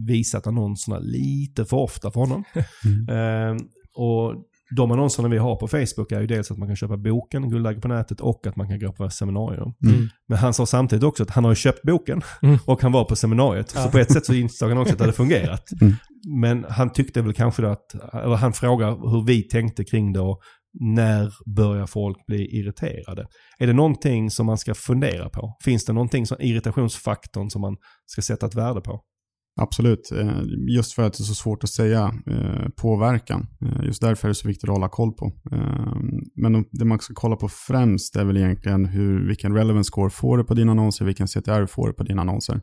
[0.08, 2.44] visat annonserna lite för ofta för honom.
[3.12, 3.58] Ehm,
[3.96, 4.36] och
[4.76, 7.82] de annonserna vi har på Facebook är ju dels att man kan köpa boken Guldläge
[7.82, 9.74] på nätet och att man kan gå på seminarium.
[9.86, 10.08] Mm.
[10.28, 12.58] Men han sa samtidigt också att han har köpt boken Mm.
[12.66, 13.70] och han var på seminariet.
[13.70, 13.90] Så Ja.
[13.92, 15.64] på ett sätt så insåg han också att det hade fungerat.
[15.82, 15.94] Mm.
[16.42, 20.20] Men han tyckte väl kanske då att, eller han frågar hur vi tänkte kring det
[20.20, 20.40] och
[20.80, 23.28] när börjar folk bli irriterade?
[23.60, 25.58] Är det någonting som man ska fundera på?
[25.64, 29.02] Finns det någonting som irritationsfaktorn som man ska sätta ett värde på?
[29.60, 30.12] Absolut.
[30.12, 30.42] Eh,
[30.76, 33.48] just för att det är så svårt att säga eh, påverkan.
[33.62, 35.32] Eh, just därför är det så viktigt att hålla koll på.
[36.36, 40.38] Men det man ska kolla på främst är väl egentligen hur, vilken relevance score får
[40.38, 42.62] du på dina annonser, vilken CTR får du på dina annonser.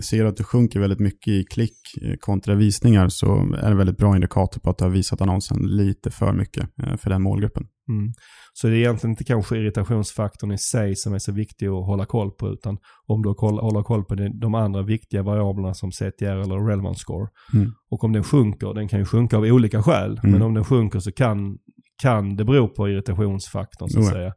[0.00, 3.76] Ser att du sjunker väldigt mycket i klick eh, kontra visningar så är det en
[3.76, 7.22] väldigt bra indikator på att du har visat annonsen lite för mycket eh, för den
[7.22, 7.66] målgruppen.
[7.88, 8.12] Mm.
[8.52, 12.04] Så det är egentligen inte kanske irritationsfaktorn i sig som är så viktig att hålla
[12.06, 16.66] koll på, utan om du håller koll på de andra viktiga variablerna som CTR eller
[16.68, 17.28] relevance score.
[17.54, 17.72] Mm.
[17.90, 20.32] Och om den sjunker, den kan ju sjunka av olika skäl, Mm.
[20.32, 21.58] men om den sjunker så kan,
[22.02, 24.32] kan det bero på irritationsfaktorn så att säga.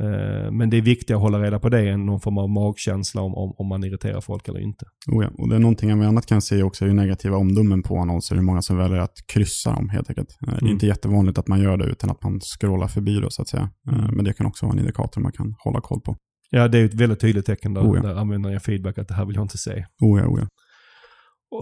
[0.00, 3.22] Eh, Men det är viktigt att hålla reda på det än någon form av magkänsla
[3.22, 4.84] om, om, om man irriterar folk eller inte.
[5.12, 5.30] Oh ja.
[5.38, 8.34] Och det är någonting vi annat kan se också är negativa omdömen på annonser.
[8.36, 10.28] Hur många som väljer att kryssa dem helt enkelt.
[10.42, 10.72] Eh, Det är Mm.
[10.72, 13.70] inte jättevanligt att man gör det utan att man scrollar förbi det så att säga.
[13.90, 14.14] Eh, Mm.
[14.16, 16.16] Men det kan också vara en indikator man kan hålla koll på.
[16.50, 18.02] Ja, det är ett väldigt tydligt tecken där, Oh ja.
[18.02, 19.84] där användaren ger feedback att det här vill jag inte se.
[20.00, 20.46] Oh ja, oh ja.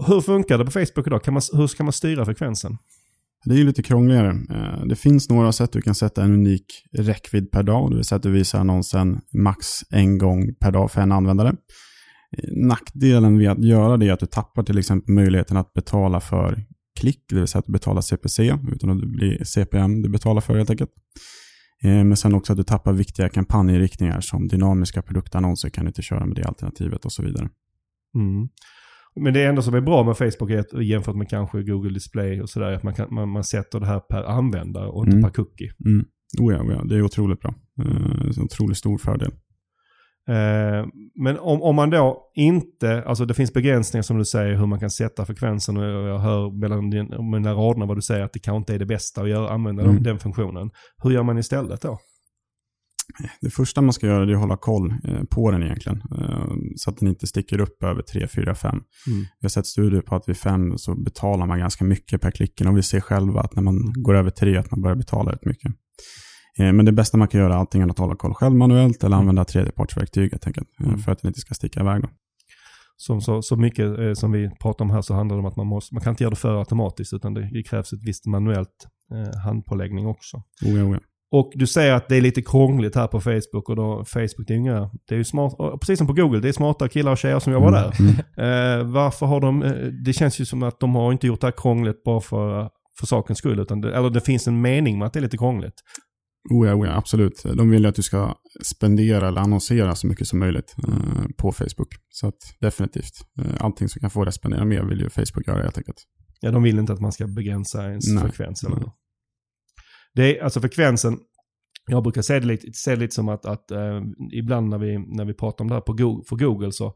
[0.07, 1.23] Hur funkar det på Facebook idag?
[1.23, 2.77] Kan man, hur ska man styra frekvensen?
[3.45, 4.29] Det är ju lite krångligare.
[4.29, 7.89] Eh, det finns några sätt du kan sätta en unik räckvidd per dag.
[7.89, 11.49] Det vill säga att du visar annonsen max en gång per dag för en användare.
[12.37, 16.19] Eh, nackdelen med att göra det är att du tappar till exempel möjligheten att betala
[16.19, 16.65] för
[16.99, 20.41] klick, det vill säga att du betalar CPC, utan att det blir CPM du betalar
[20.41, 20.91] för helt enkelt.
[21.83, 26.01] Eh, men sen också att du tappar viktiga kampanjinriktningar som dynamiska produktannonser kan du inte
[26.01, 27.49] köra med det alternativet och så vidare.
[28.15, 28.49] Mm.
[29.19, 32.41] Men det enda som är bra med Facebook är att jämfört med kanske Google Display
[32.41, 35.23] och sådär, att man, kan, man, man sätter det här per användare och inte Mm.
[35.23, 35.71] per cookie.
[35.85, 36.05] Mm.
[36.41, 37.53] Oh ja, oh ja, det är otroligt bra.
[37.81, 39.31] Eh, En otroligt stor fördel.
[40.29, 40.85] Eh,
[41.23, 44.79] men om, om man då inte, alltså det finns begränsningar som du säger hur man
[44.79, 48.39] kan sätta frekvensen och jag hör mellan din, mellan raderna vad du säger att det
[48.39, 49.95] kanske inte är det bästa att göra, använda Mm.
[49.95, 50.69] den, den funktionen.
[51.03, 51.99] Hur gör man istället då?
[53.41, 56.01] Det första man ska göra är att hålla koll eh, på den egentligen.
[56.11, 58.71] Eh, så att den inte sticker upp över 3, 4, 5.
[58.71, 58.85] Mm.
[59.19, 62.67] Vi har sett studier på att vid 5 så betalar man ganska mycket per klicken
[62.67, 65.45] och vi ser själva att när man går över 3 att man börjar betala rätt
[65.45, 65.71] mycket.
[66.59, 69.17] Eh, men det bästa man kan göra är antingen att hålla koll själv manuellt eller
[69.17, 70.69] använda tredjepartsverktyg helt enkelt.
[70.79, 70.99] Mm.
[70.99, 72.01] För att den inte ska sticka iväg.
[72.01, 72.09] Då.
[72.97, 75.55] Som så, så mycket eh, som vi pratar om här så handlar det om att
[75.55, 78.25] man, måste, man kan inte göra det för automatiskt utan det, det krävs ett visst
[78.25, 80.37] manuellt eh, handpåläggning också.
[80.37, 80.99] Oh, ja, oh, ja.
[81.31, 84.53] Och du säger att det är lite krångligt här på Facebook och då Facebook det
[84.53, 87.17] är, inga, det är ju smart, precis som på Google, det är smarta killar och
[87.17, 87.93] tjejer som jobbar där.
[87.99, 88.13] Mm.
[88.37, 89.71] Eh, varför har de, eh,
[90.05, 92.69] det känns ju som att de har inte gjort det här krångligt bara för,
[92.99, 95.37] för sakens skull, utan det, eller det finns en mening med att det är lite
[95.37, 95.81] krångligt.
[96.49, 97.43] Oh ja, oh ja, absolut.
[97.43, 101.51] De vill ju att du ska spendera eller annonsera så mycket som möjligt eh, på
[101.51, 101.89] Facebook.
[102.09, 105.47] Så att definitivt, eh, allting som kan få dig att spendera mer vill ju Facebook
[105.47, 105.97] göra helt enkelt.
[106.39, 108.23] Ja, de vill inte att man ska begränsa ens Nej.
[108.23, 108.63] frekvens.
[108.63, 108.75] Eller?
[108.75, 108.85] Nej.
[110.17, 111.17] Det är, alltså frekvensen,
[111.89, 114.01] jag brukar se det lite, se det lite som att, att eh,
[114.33, 116.93] ibland när vi, när vi pratar om det här på Google, för Google så,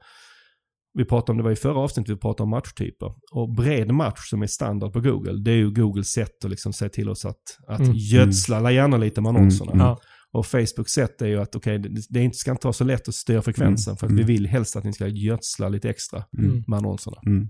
[0.94, 3.14] vi pratade om, det var i förra avsnittet vi pratade om matchtyper.
[3.32, 6.74] Och bred match som är standard på Google, det är ju Googles sätt att liksom
[6.74, 7.94] säga till oss att, att Mm.
[7.96, 9.72] gödsla gärna lite med annonserna.
[9.72, 9.86] Mm.
[9.86, 10.00] Ja.
[10.34, 13.16] Och Facebooks sätt är ju att okej, det, det ska inte vara så lätt att
[13.16, 14.26] styra frekvensen för att Mm.
[14.26, 16.64] vi vill helst att ni ska gödsla lite extra Mm.
[16.68, 17.18] med annonserna.
[17.26, 17.50] Mm.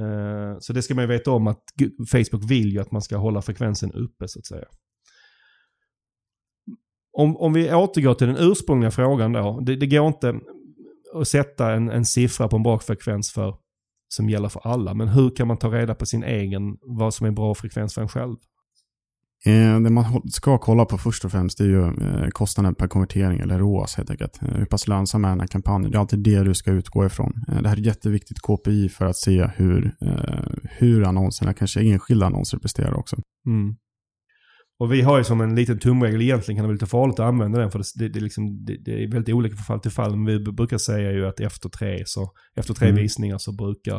[0.00, 1.62] Eh, så det ska man ju veta om att
[2.10, 4.66] Facebook vill ju att man ska hålla frekvensen uppe så att säga.
[7.12, 9.60] Om, om vi återgår till den ursprungliga frågan då.
[9.60, 10.40] Det, det går inte
[11.14, 13.56] att sätta en, en siffra på en bra frekvens för,
[14.08, 14.94] som gäller för alla.
[14.94, 18.02] Men hur kan man ta reda på sin egen, vad som är bra frekvens för
[18.02, 18.36] en själv?
[19.46, 23.40] Eh, det man ska kolla på först och främst är ju eh, kostnaden per konvertering,
[23.40, 24.42] eller ROAS helt enkelt.
[24.42, 25.90] Eh, hur pass lönsam är den här kampanjen?
[25.90, 27.32] Det är alltid det du ska utgå ifrån.
[27.62, 29.94] Det här är jätteviktigt KPI för att se hur,
[30.78, 33.16] hur annonserna, kanske enskilda annonser presterar också.
[33.46, 33.76] Mm.
[34.78, 37.26] Och vi har ju som en liten tumregel, egentligen kan det vara lite farligt att
[37.26, 40.16] använda den för det, det, liksom, det, det är väldigt olika från fall till fall.
[40.16, 43.02] Men vi brukar säga ju att efter tre, så, efter tre Mm.
[43.02, 43.96] visningar så brukar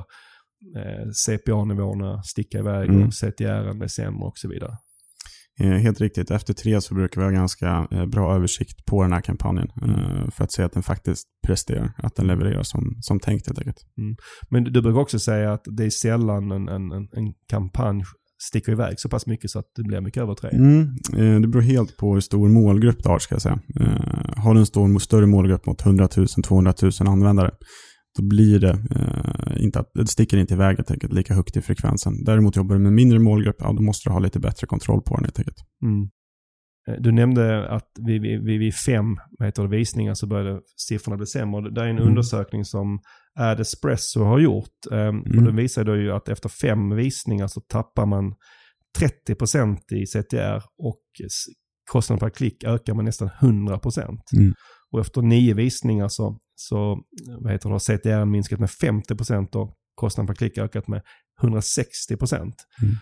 [0.78, 3.08] eh, CPA-nivåerna sticka iväg Mm.
[3.08, 4.78] och CTR blir sämre och så vidare.
[5.60, 9.14] Eh, helt riktigt, efter tre så brukar vi ha ganska eh, bra översikt på den
[9.14, 9.68] här kampanjen.
[9.82, 13.60] Eh, för att se att den faktiskt presterar, att den levererar som, som tänkt helt
[13.60, 13.78] enkelt.
[14.50, 18.04] Men du brukar också säga att det är sällan en, en, en, kampanj
[18.44, 20.50] sticker iväg så pass mycket så att det blir mycket över tre.
[20.50, 23.60] Mm, det beror helt på hur stor målgrupp du har ska jag säga.
[24.36, 27.52] Har du en stor, större målgrupp mot 100 000, 200 000 användare,
[28.18, 31.62] då blir det eh, inte att, det sticker inte iväg helt enkelt lika högt i
[31.62, 32.24] frekvensen.
[32.24, 35.16] Däremot jobbar du med mindre målgrupp, ja då måste du ha lite bättre kontroll på
[35.16, 35.58] den helt enkelt.
[35.84, 36.02] Mm.
[36.88, 39.06] Eh, Du nämnde att vid, vid, vid, fem
[39.44, 41.62] heter det, visningar så började siffrorna bli sämre.
[41.62, 42.08] Och Det är en Mm.
[42.10, 43.00] undersökning som
[43.40, 44.78] Ad Espresso har gjort.
[44.92, 45.46] Um, Och Mm.
[45.46, 48.34] den visar då ju att efter fem visningar så tappar man
[49.00, 51.02] 30% i CTR och
[51.92, 54.22] kostnaden per klick ökar med nästan 100%.
[54.38, 54.54] Mm.
[54.92, 57.00] Och efter nio visningar så, så
[57.40, 61.02] vad heter det, har CTR minskat med 50% och kostnaden per klick ökat med
[61.42, 62.36] 160%.
[62.36, 62.54] Mm.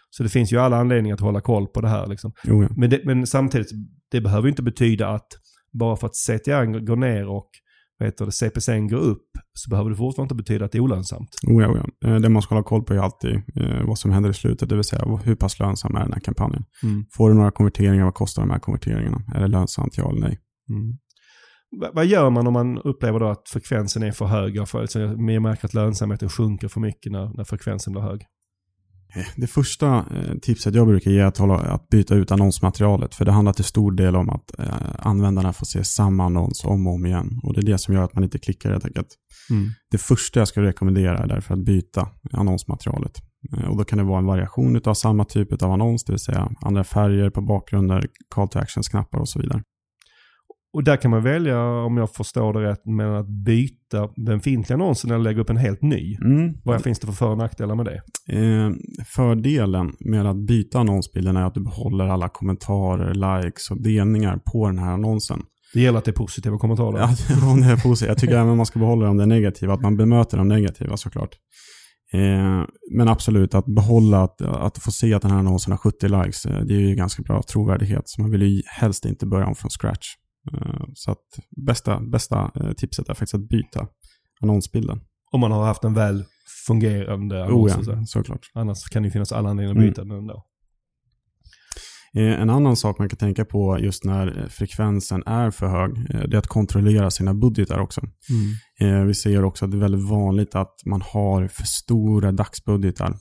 [0.09, 2.07] Så det finns ju alla anledningar att hålla koll på det här.
[2.07, 2.33] Liksom.
[2.43, 2.69] Ja.
[2.77, 3.67] Men, det, men samtidigt,
[4.11, 5.27] det behöver inte betyda att
[5.73, 7.49] bara för att CTR går ner och
[8.31, 11.29] CPC går upp så behöver det fortfarande inte betyda att det är olönsamt.
[11.47, 12.19] Oh ja, oh ja.
[12.19, 14.75] Det man ska hålla koll på är alltid eh, vad som händer i slutet, det
[14.75, 16.63] vill säga hur pass lönsam är den här kampanjen.
[16.83, 17.05] Mm.
[17.13, 19.21] Får du några konverteringar, vad kostar de här konverteringarna?
[19.35, 20.39] Är det lönsamt, ja eller nej?
[20.69, 20.97] Mm.
[21.81, 24.55] Va- Vad gör man om man upplever då att frekvensen är för hög?
[24.55, 28.21] Jag, får, alltså, jag märker att lönsamheten sjunker för mycket när, när frekvensen blir hög.
[29.15, 33.15] Eh, Det första eh, tipset jag brukar ge är att, hålla, att byta ut annonsmaterialet.
[33.15, 34.65] För det handlar till stor del om att eh,
[34.99, 37.39] användarna får se samma annons om och om igen.
[37.43, 39.07] Och det är det som gör att man inte klickar helt enkelt.
[39.49, 39.69] Mm.
[39.91, 43.21] Det första jag skulle rekommendera är därför att byta annonsmaterialet.
[43.57, 46.19] Eh, Och då kan det vara en variation av samma typ av annons, det vill
[46.19, 49.61] säga andra färger på bakgrunder, call to actions-knappar och så vidare.
[50.75, 55.11] Och där kan man välja, om jag förstår det rätt, med att byta befintliga annonsen
[55.11, 56.17] eller lägga upp en helt ny.
[56.21, 56.53] Mm.
[56.63, 58.01] Vad finns det för för och nackdelar med det?
[58.29, 58.71] Eh,
[59.15, 64.67] fördelen med att byta annonsbilden är att du behåller alla kommentarer, likes och delningar på
[64.67, 65.41] den här annonsen.
[65.73, 66.99] Det gäller att det är positiva kommentarer.
[66.99, 67.07] Ja,
[67.51, 68.09] om det är positivt.
[68.09, 70.97] Jag tycker även man ska behålla om det är negativa, att man bemöter de negativa
[70.97, 71.35] såklart.
[72.13, 76.07] Eh, men absolut, att behålla, att, att få se att den här annonsen har 70
[76.07, 78.03] likes, eh, det är ju ganska bra trovärdighet.
[78.05, 80.07] Så man vill ju helst inte börja om från scratch.
[80.53, 83.87] Eh, så att bästa, bästa eh, tipset är faktiskt att byta
[84.41, 85.01] annonsbilden.
[85.31, 86.23] Om man har haft en väl
[86.67, 87.71] fungerande Oh annons.
[87.71, 88.05] ja, att säga.
[88.05, 88.51] såklart.
[88.53, 89.89] Annars kan det finnas alla anledningar att Mm.
[89.89, 90.45] byta den ändå.
[92.13, 95.91] Eh, En annan sak man kan tänka på just när frekvensen är för hög,
[96.29, 98.01] det är att kontrollera sina budgetar också.
[98.79, 103.17] Eh, Vi ser också att det är väldigt vanligt att man har för stora dagsbudgetar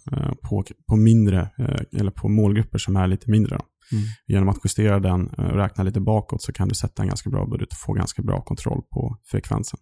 [0.48, 1.50] på, på mindre,
[1.92, 3.56] eller på målgrupper som är lite mindre.
[3.56, 3.64] Då.
[3.93, 4.05] Mm.
[4.26, 7.47] Genom att justera den och räkna lite bakåt så kan du sätta en ganska bra
[7.47, 9.80] budget och få ganska bra kontroll på frekvensen.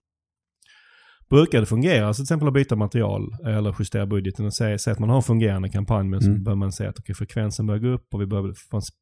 [1.31, 4.93] Brukar det fungera, så till exempel att byta material eller justera budgeten och säga, säga
[4.93, 6.45] att man har en fungerande kampanj men så Mm.
[6.45, 8.55] bör man säga att okay, frekvensen börjar gå upp och vi börjar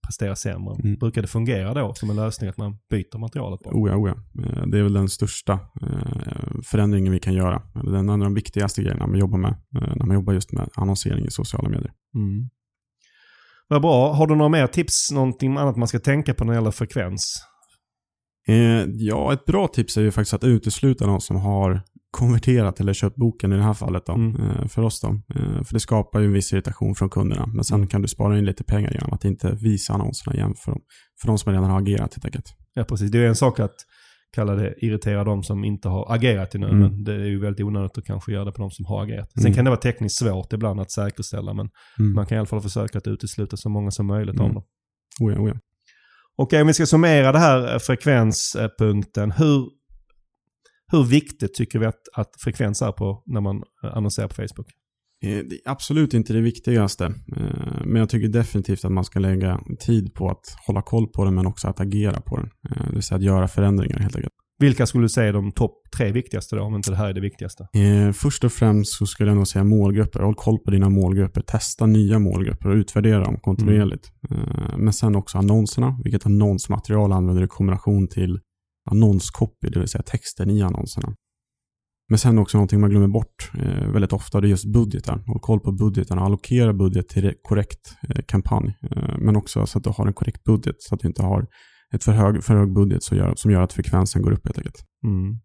[0.07, 0.75] prestera sämre.
[0.85, 0.97] Mm.
[0.99, 3.75] Brukar det fungera då som en lösning att man byter materialet bara?
[3.75, 4.43] Oh ja, oh ja.
[4.45, 7.63] Eh, Det är väl den största eh, förändringen vi kan göra.
[7.75, 10.53] Eller Den en av de viktigaste grejerna man jobbar med eh, när man jobbar just
[10.53, 11.93] med annonsering i sociala medier.
[12.15, 12.49] Mm.
[13.71, 14.13] Vad bra.
[14.13, 17.43] Har du några mer tips, någonting annat man ska tänka på när det gäller frekvens?
[18.49, 22.93] Eh, ja, ett bra tips är ju faktiskt att utesluta de som har konverterat eller
[22.93, 24.41] köpt boken i det här fallet då, Mm.
[24.41, 25.01] eh, för oss.
[25.01, 25.09] Då.
[25.09, 27.47] Eh, för det skapar ju en viss irritation från kunderna.
[27.47, 30.73] Men sen kan du spara in lite pengar genom att inte visa annonserna igen för
[30.73, 30.81] dem,
[31.21, 32.47] för de som redan har agerat helt enkelt.
[32.75, 33.11] Ja, precis.
[33.11, 33.75] Det är en sak att
[34.33, 36.67] kalla det irritera de som inte har agerat ännu.
[36.67, 36.79] Mm.
[36.79, 39.33] Men det är ju väldigt onödigt att kanske göra det på de som har agerat.
[39.33, 39.55] Sen Mm.
[39.55, 41.69] kan det vara tekniskt svårt ibland att säkerställa, men
[41.99, 42.13] Mm.
[42.15, 44.55] man kan i alla fall försöka att utesluta så många som möjligt av Mm.
[44.55, 44.65] dem.
[45.21, 45.55] Oh ja, oh ja.
[46.37, 49.31] Okej, om vi ska summera det här eh, frekvenspunkten.
[49.31, 49.69] Hur,
[50.93, 54.67] hur viktigt tycker vi att, att frekvens är på när man eh, annonserar på Facebook?
[55.25, 57.05] Eh, Det är absolut inte det viktigaste.
[57.37, 61.25] eh, Men jag tycker definitivt att man ska lägga tid på att hålla koll på
[61.25, 62.51] den men också att agera på den.
[62.71, 64.35] Eh, Det vill säga att göra förändringar helt enkelt.
[64.59, 67.15] Vilka skulle du säga är de topp tre viktigaste då, om inte det här är
[67.15, 67.67] det viktigaste?
[67.75, 70.21] Eh, Först och främst så skulle jag nog säga målgrupper.
[70.21, 71.41] Håll koll på dina målgrupper.
[71.41, 74.09] Testa nya målgrupper och utvärdera dem kontinuerligt.
[74.31, 76.01] Eh, Men sen också annonserna.
[76.05, 78.41] Vilket annonsmaterial använder du i kombination till
[78.91, 81.15] annonskopy, det vill säga texten i annonserna.
[82.11, 85.23] Men sen också någonting man glömmer bort eh, väldigt ofta, det är just budgetar.
[85.27, 88.77] Håll koll på budgetarna, allokera budget till re- korrekt eh, kampanj.
[88.91, 91.47] Eh, men också så att du har en korrekt budget, så att du inte har
[91.95, 94.59] ett för hög, för hög budget som gör, som gör att frekvensen går upp helt
[94.59, 94.85] enkelt.
[95.05, 95.39] Mm.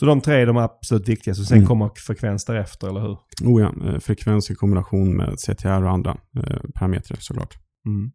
[0.00, 1.68] Så de tre är de absolut viktigaste, och sen Mm.
[1.68, 3.16] kommer frekvens därefter, eller hur?
[3.44, 7.54] Oh ja, eh, frekvens i kombination med CTR och andra eh, parametrar såklart.
[7.86, 8.10] Mm.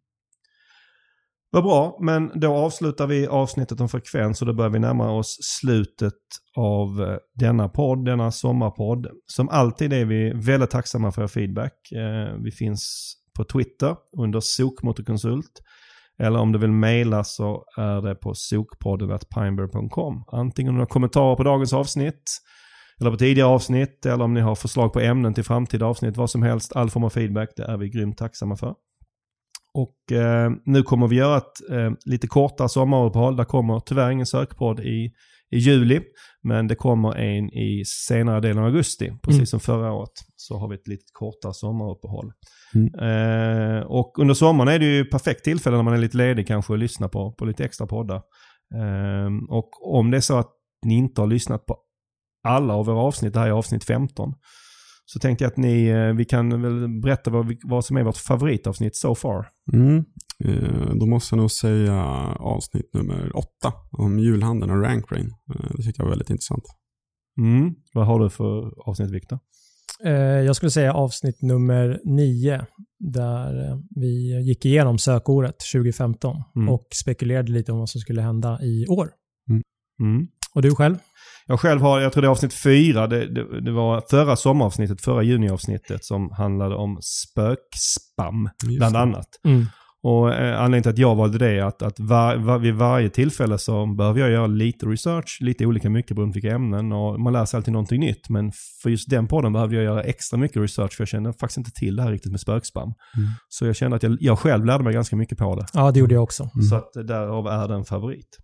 [1.52, 5.38] Vad bra, men då avslutar vi avsnittet om frekvens och då börjar vi närma oss
[5.40, 6.14] slutet
[6.56, 9.06] av eh, denna podd, denna sommarpodd.
[9.26, 11.92] Som alltid är vi väldigt tacksamma för er feedback.
[11.92, 15.62] Eh, vi finns på Twitter under sokmotorkonsult.
[16.18, 20.24] Eller om du vill mejla så är det på sokpodden.pineberry.com.
[20.32, 22.22] Antingen några kommentarer på dagens avsnitt
[23.00, 26.16] eller på tidigare avsnitt eller om ni har förslag på ämnen till framtida avsnitt.
[26.16, 28.74] Vad som helst, all form av feedback, det är vi grymt tacksamma för.
[29.74, 33.36] Och eh, nu kommer vi göra ett eh, lite kortare sommaruppehåll.
[33.36, 35.10] Det kommer tyvärr ingen sökpodd i,
[35.50, 36.00] i juli.
[36.42, 39.12] Men det kommer en i senare delen av augusti.
[39.22, 39.46] Precis Mm.
[39.46, 40.10] som förra året.
[40.36, 42.32] Så har vi ett lite kortare sommaruppehåll.
[42.74, 42.94] Mm.
[43.78, 46.72] Eh, och under sommaren är det ju perfekt tillfälle när man är lite ledig kanske
[46.72, 48.22] att lyssna på, på lite extra poddar.
[48.74, 50.50] Eh, och om det är så att
[50.86, 51.76] ni inte har lyssnat på
[52.48, 54.34] alla av våra avsnitt, det här är avsnitt 15.
[55.12, 58.16] Så tänkte jag att ni, eh, vi kan väl berätta vad, vad som är vårt
[58.16, 59.46] favoritavsnitt so far.
[59.72, 60.04] Mm.
[60.44, 61.94] Eh, då måste jag nog säga
[62.38, 65.34] avsnitt nummer åtta om julhandeln och rankrain.
[65.54, 66.64] Eh, det tyckte jag var väldigt intressant.
[67.38, 67.74] Mm.
[67.94, 69.38] Vad har du för avsnitt Viktor?
[70.46, 72.66] Jag skulle säga avsnitt nummer nio,
[72.98, 76.68] där vi gick igenom sökordet 2015 Mm.
[76.68, 79.10] och spekulerade lite om vad som skulle hända i år.
[80.00, 80.28] Mm.
[80.54, 80.96] Och du själv?
[81.50, 85.00] Jag själv har, jag tror det är avsnitt fyra, det, det, det var förra sommaravsnittet,
[85.00, 88.98] förra juniavsnittet som handlade om spökspam, Just bland det.
[88.98, 89.28] annat.
[89.44, 89.66] Mm.
[90.02, 93.08] Och eh, anledningen till att jag valde det är att, att var, var, vid varje
[93.08, 97.20] tillfälle så behöver jag göra lite research, lite olika mycket beroende på vilka ämnen och
[97.20, 98.28] man lär sig alltid någonting nytt.
[98.28, 101.58] Men för just den podden behövde jag göra extra mycket research för jag kände faktiskt
[101.58, 102.82] inte till det här riktigt med spökspam.
[103.16, 103.28] Mm.
[103.48, 105.66] Så jag kände att jag, jag själv lärde mig ganska mycket på det.
[105.72, 106.42] Ja, det gjorde jag också.
[106.54, 106.62] Mm.
[106.62, 108.36] Så att därav är det en favorit.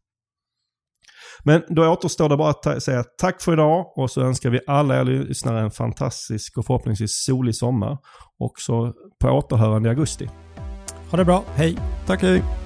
[1.43, 5.01] Men då återstår det bara att säga tack för idag och så önskar vi alla
[5.01, 7.99] er lyssnare en fantastisk och förhoppningsvis solig sommar.
[8.39, 10.31] Och så på återhörande i augusti.
[11.11, 11.45] Ha det bra.
[11.55, 11.79] Hej!
[12.07, 12.66] Tack hej!